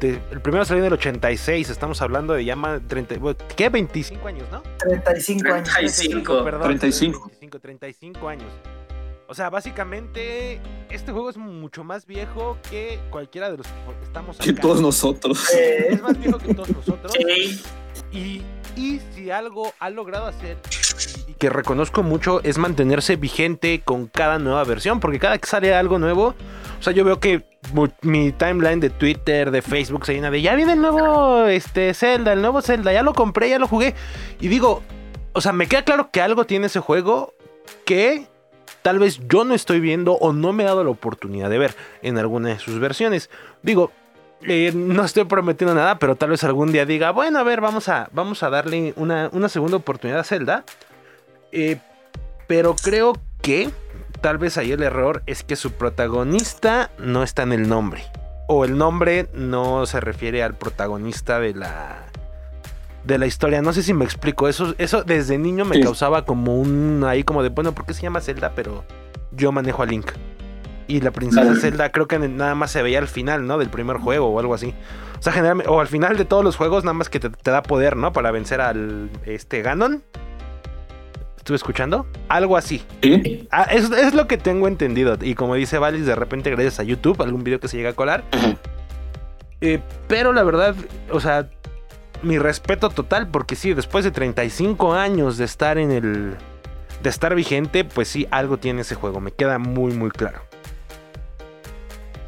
[0.00, 3.16] el primero salió en el 86, estamos hablando de ya más 30,
[3.56, 3.68] ¿qué?
[3.68, 4.62] 25 años, ¿no?
[4.78, 5.68] 35 años.
[5.72, 6.62] 35, perdón.
[6.62, 7.30] 35.
[7.60, 8.48] 35, años.
[9.28, 14.36] O sea, básicamente, este juego es mucho más viejo que cualquiera de los que estamos
[14.36, 14.44] acá.
[14.44, 15.50] Que todos nosotros.
[15.52, 17.12] es más viejo que todos nosotros.
[17.12, 17.62] Sí.
[18.12, 18.42] Y,
[18.76, 20.58] y si algo ha logrado hacer,
[21.38, 25.98] que reconozco mucho, es mantenerse vigente con cada nueva versión, porque cada que sale algo
[25.98, 26.34] nuevo,
[26.78, 27.44] o sea, yo veo que
[28.02, 32.32] mi timeline de Twitter, de Facebook se llena de ya viene el nuevo este, Zelda,
[32.32, 33.94] el nuevo Zelda, ya lo compré, ya lo jugué.
[34.40, 34.82] Y digo,
[35.32, 37.34] o sea, me queda claro que algo tiene ese juego
[37.84, 38.26] que
[38.82, 41.74] tal vez yo no estoy viendo o no me he dado la oportunidad de ver
[42.02, 43.30] en alguna de sus versiones.
[43.62, 43.90] Digo,
[44.42, 47.88] eh, no estoy prometiendo nada, pero tal vez algún día diga, bueno, a ver, vamos
[47.88, 50.64] a, vamos a darle una, segunda oportunidad a Zelda.
[51.52, 51.78] Eh,
[52.46, 53.70] pero creo que
[54.20, 58.04] tal vez ahí el error es que su protagonista no está en el nombre.
[58.48, 62.06] O el nombre no se refiere al protagonista de la
[63.04, 63.62] de la historia.
[63.62, 64.48] No sé si me explico.
[64.48, 68.02] Eso, eso desde niño me causaba como un ahí como de bueno, ¿por qué se
[68.02, 68.52] llama Zelda?
[68.54, 68.84] Pero
[69.32, 70.12] yo manejo a Link.
[70.88, 73.58] Y la princesa Zelda creo que nada más se veía al final, ¿no?
[73.58, 74.72] Del primer juego o algo así.
[75.18, 77.50] O sea, generalmente, o al final de todos los juegos, nada más que te, te
[77.50, 78.12] da poder, ¿no?
[78.12, 80.04] Para vencer al este Ganon
[81.46, 82.06] estuve escuchando.
[82.28, 82.82] Algo así.
[83.52, 85.16] Ah, es, lo que tengo entendido.
[85.20, 87.92] Y como dice Valis, de repente gracias a YouTube, algún video que se llega a
[87.92, 88.24] colar.
[89.60, 90.74] Eh, pero la verdad,
[91.10, 91.48] o sea,
[92.22, 96.34] mi respeto total, porque sí, después de 35 años de estar en el.
[97.02, 99.20] de estar vigente, pues sí, algo tiene ese juego.
[99.20, 100.42] Me queda muy, muy claro.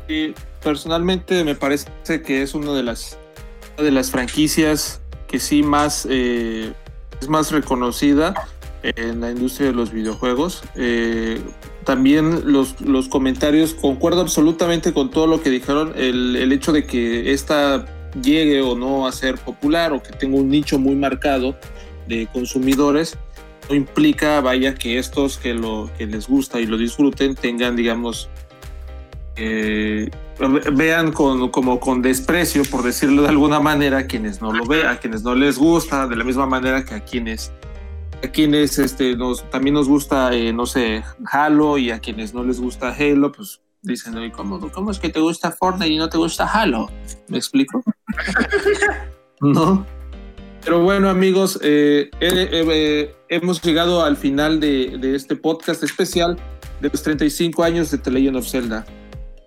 [0.09, 1.91] Y personalmente me parece
[2.25, 3.19] que es una de las,
[3.77, 6.07] de las franquicias que sí más.
[6.09, 6.73] Eh,
[7.21, 8.33] es más reconocida
[8.83, 10.62] en la industria de los videojuegos.
[10.76, 11.41] Eh,
[11.85, 16.85] también los, los, comentarios, concuerdo absolutamente con todo lo que dijeron, el, el, hecho de
[16.85, 17.87] que esta
[18.22, 21.57] llegue o no a ser popular o que tenga un nicho muy marcado
[22.07, 23.16] de consumidores,
[23.68, 28.29] no implica, vaya, que estos que, lo, que les gusta y lo disfruten tengan, digamos,
[29.37, 30.11] eh,
[30.72, 34.89] vean con, como con desprecio, por decirlo de alguna manera, a quienes no lo vean,
[34.89, 37.53] a quienes no les gusta, de la misma manera que a quienes
[38.23, 42.43] a quienes este, nos, también nos gusta, eh, no sé, Halo y a quienes no
[42.45, 46.19] les gusta Halo, pues dicen, ¿cómo, ¿cómo es que te gusta Fortnite y no te
[46.19, 46.91] gusta Halo?
[47.29, 47.83] ¿Me explico?
[49.41, 49.87] ¿No?
[50.64, 56.37] Pero bueno, amigos, eh, eh, hemos llegado al final de, de, este podcast especial
[56.81, 58.85] de los 35 años de The Legend of Zelda.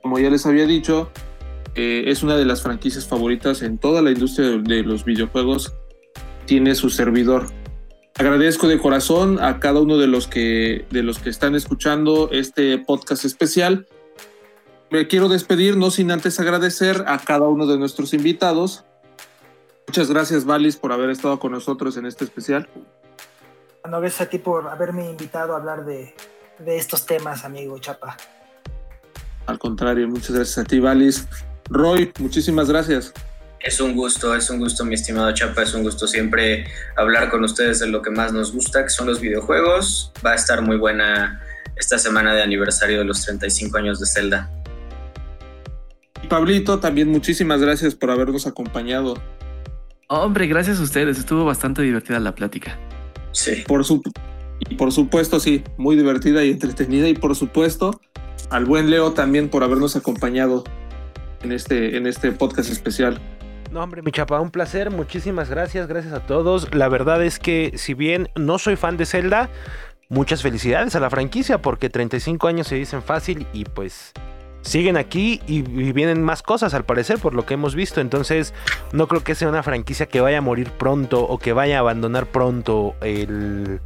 [0.01, 1.11] Como ya les había dicho,
[1.75, 5.73] es una de las franquicias favoritas en toda la industria de, de los videojuegos.
[6.45, 7.45] Tiene su servidor
[8.17, 12.77] Agradezco de corazón a cada uno de los que, de los que están escuchando este
[12.77, 13.87] podcast especial.
[14.89, 18.83] Me quiero despedir, no sin antes agradecer a cada uno de nuestros invitados.
[19.87, 22.67] Muchas gracias, Valis, por haber estado con nosotros en este especial.
[23.89, 26.13] No, gracias a ti por haberme invitado a hablar de,
[26.59, 28.17] de estos temas, amigo Chapa.
[29.45, 31.27] Al contrario, muchas gracias a ti, Valis.
[31.69, 33.13] Roy, muchísimas gracias.
[33.63, 36.65] Es un gusto, es un gusto, mi estimado Chapa, es un gusto siempre
[36.95, 40.11] hablar con ustedes de lo que más nos gusta, que son los videojuegos.
[40.25, 41.39] Va a estar muy buena
[41.75, 44.49] esta semana de aniversario de los 35 años de Zelda.
[46.23, 49.21] Y Pablito, también muchísimas gracias por habernos acompañado.
[50.07, 52.79] Hombre, gracias a ustedes, estuvo bastante divertida la plática.
[53.31, 53.63] Sí.
[53.67, 54.01] Por su
[54.69, 57.07] y por supuesto, sí, muy divertida y entretenida.
[57.07, 57.99] Y por supuesto,
[58.49, 60.63] al buen Leo también por habernos acompañado
[61.41, 63.19] en este, en este podcast especial.
[63.71, 64.91] No, hombre, mi chapa, un placer.
[64.91, 66.73] Muchísimas gracias, gracias a todos.
[66.75, 69.49] La verdad es que, si bien no soy fan de Zelda,
[70.09, 74.11] muchas felicidades a la franquicia porque 35 años se dicen fácil y pues
[74.61, 78.01] siguen aquí y, vienen más cosas al parecer por lo que hemos visto.
[78.01, 78.53] Entonces
[78.91, 81.79] no creo que sea una franquicia que vaya a morir pronto o que vaya a
[81.79, 83.79] abandonar pronto el,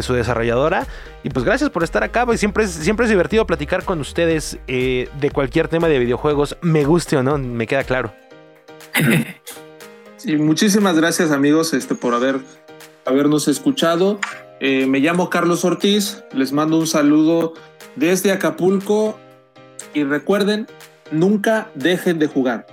[0.00, 0.86] su desarrolladora.
[1.22, 2.24] Y pues gracias por estar acá.
[2.24, 6.56] Pues siempre es, siempre es divertido platicar con ustedes eh, de cualquier tema de videojuegos,
[6.62, 8.12] me guste o no, me queda claro.
[10.38, 12.40] Muchísimas gracias amigos este, por haber,
[13.04, 14.18] habernos escuchado.
[14.60, 17.54] Eh, me llamo Carlos Ortiz, les mando un saludo
[17.94, 19.18] desde Acapulco
[19.92, 20.66] y recuerden,
[21.10, 22.66] nunca dejen de jugar.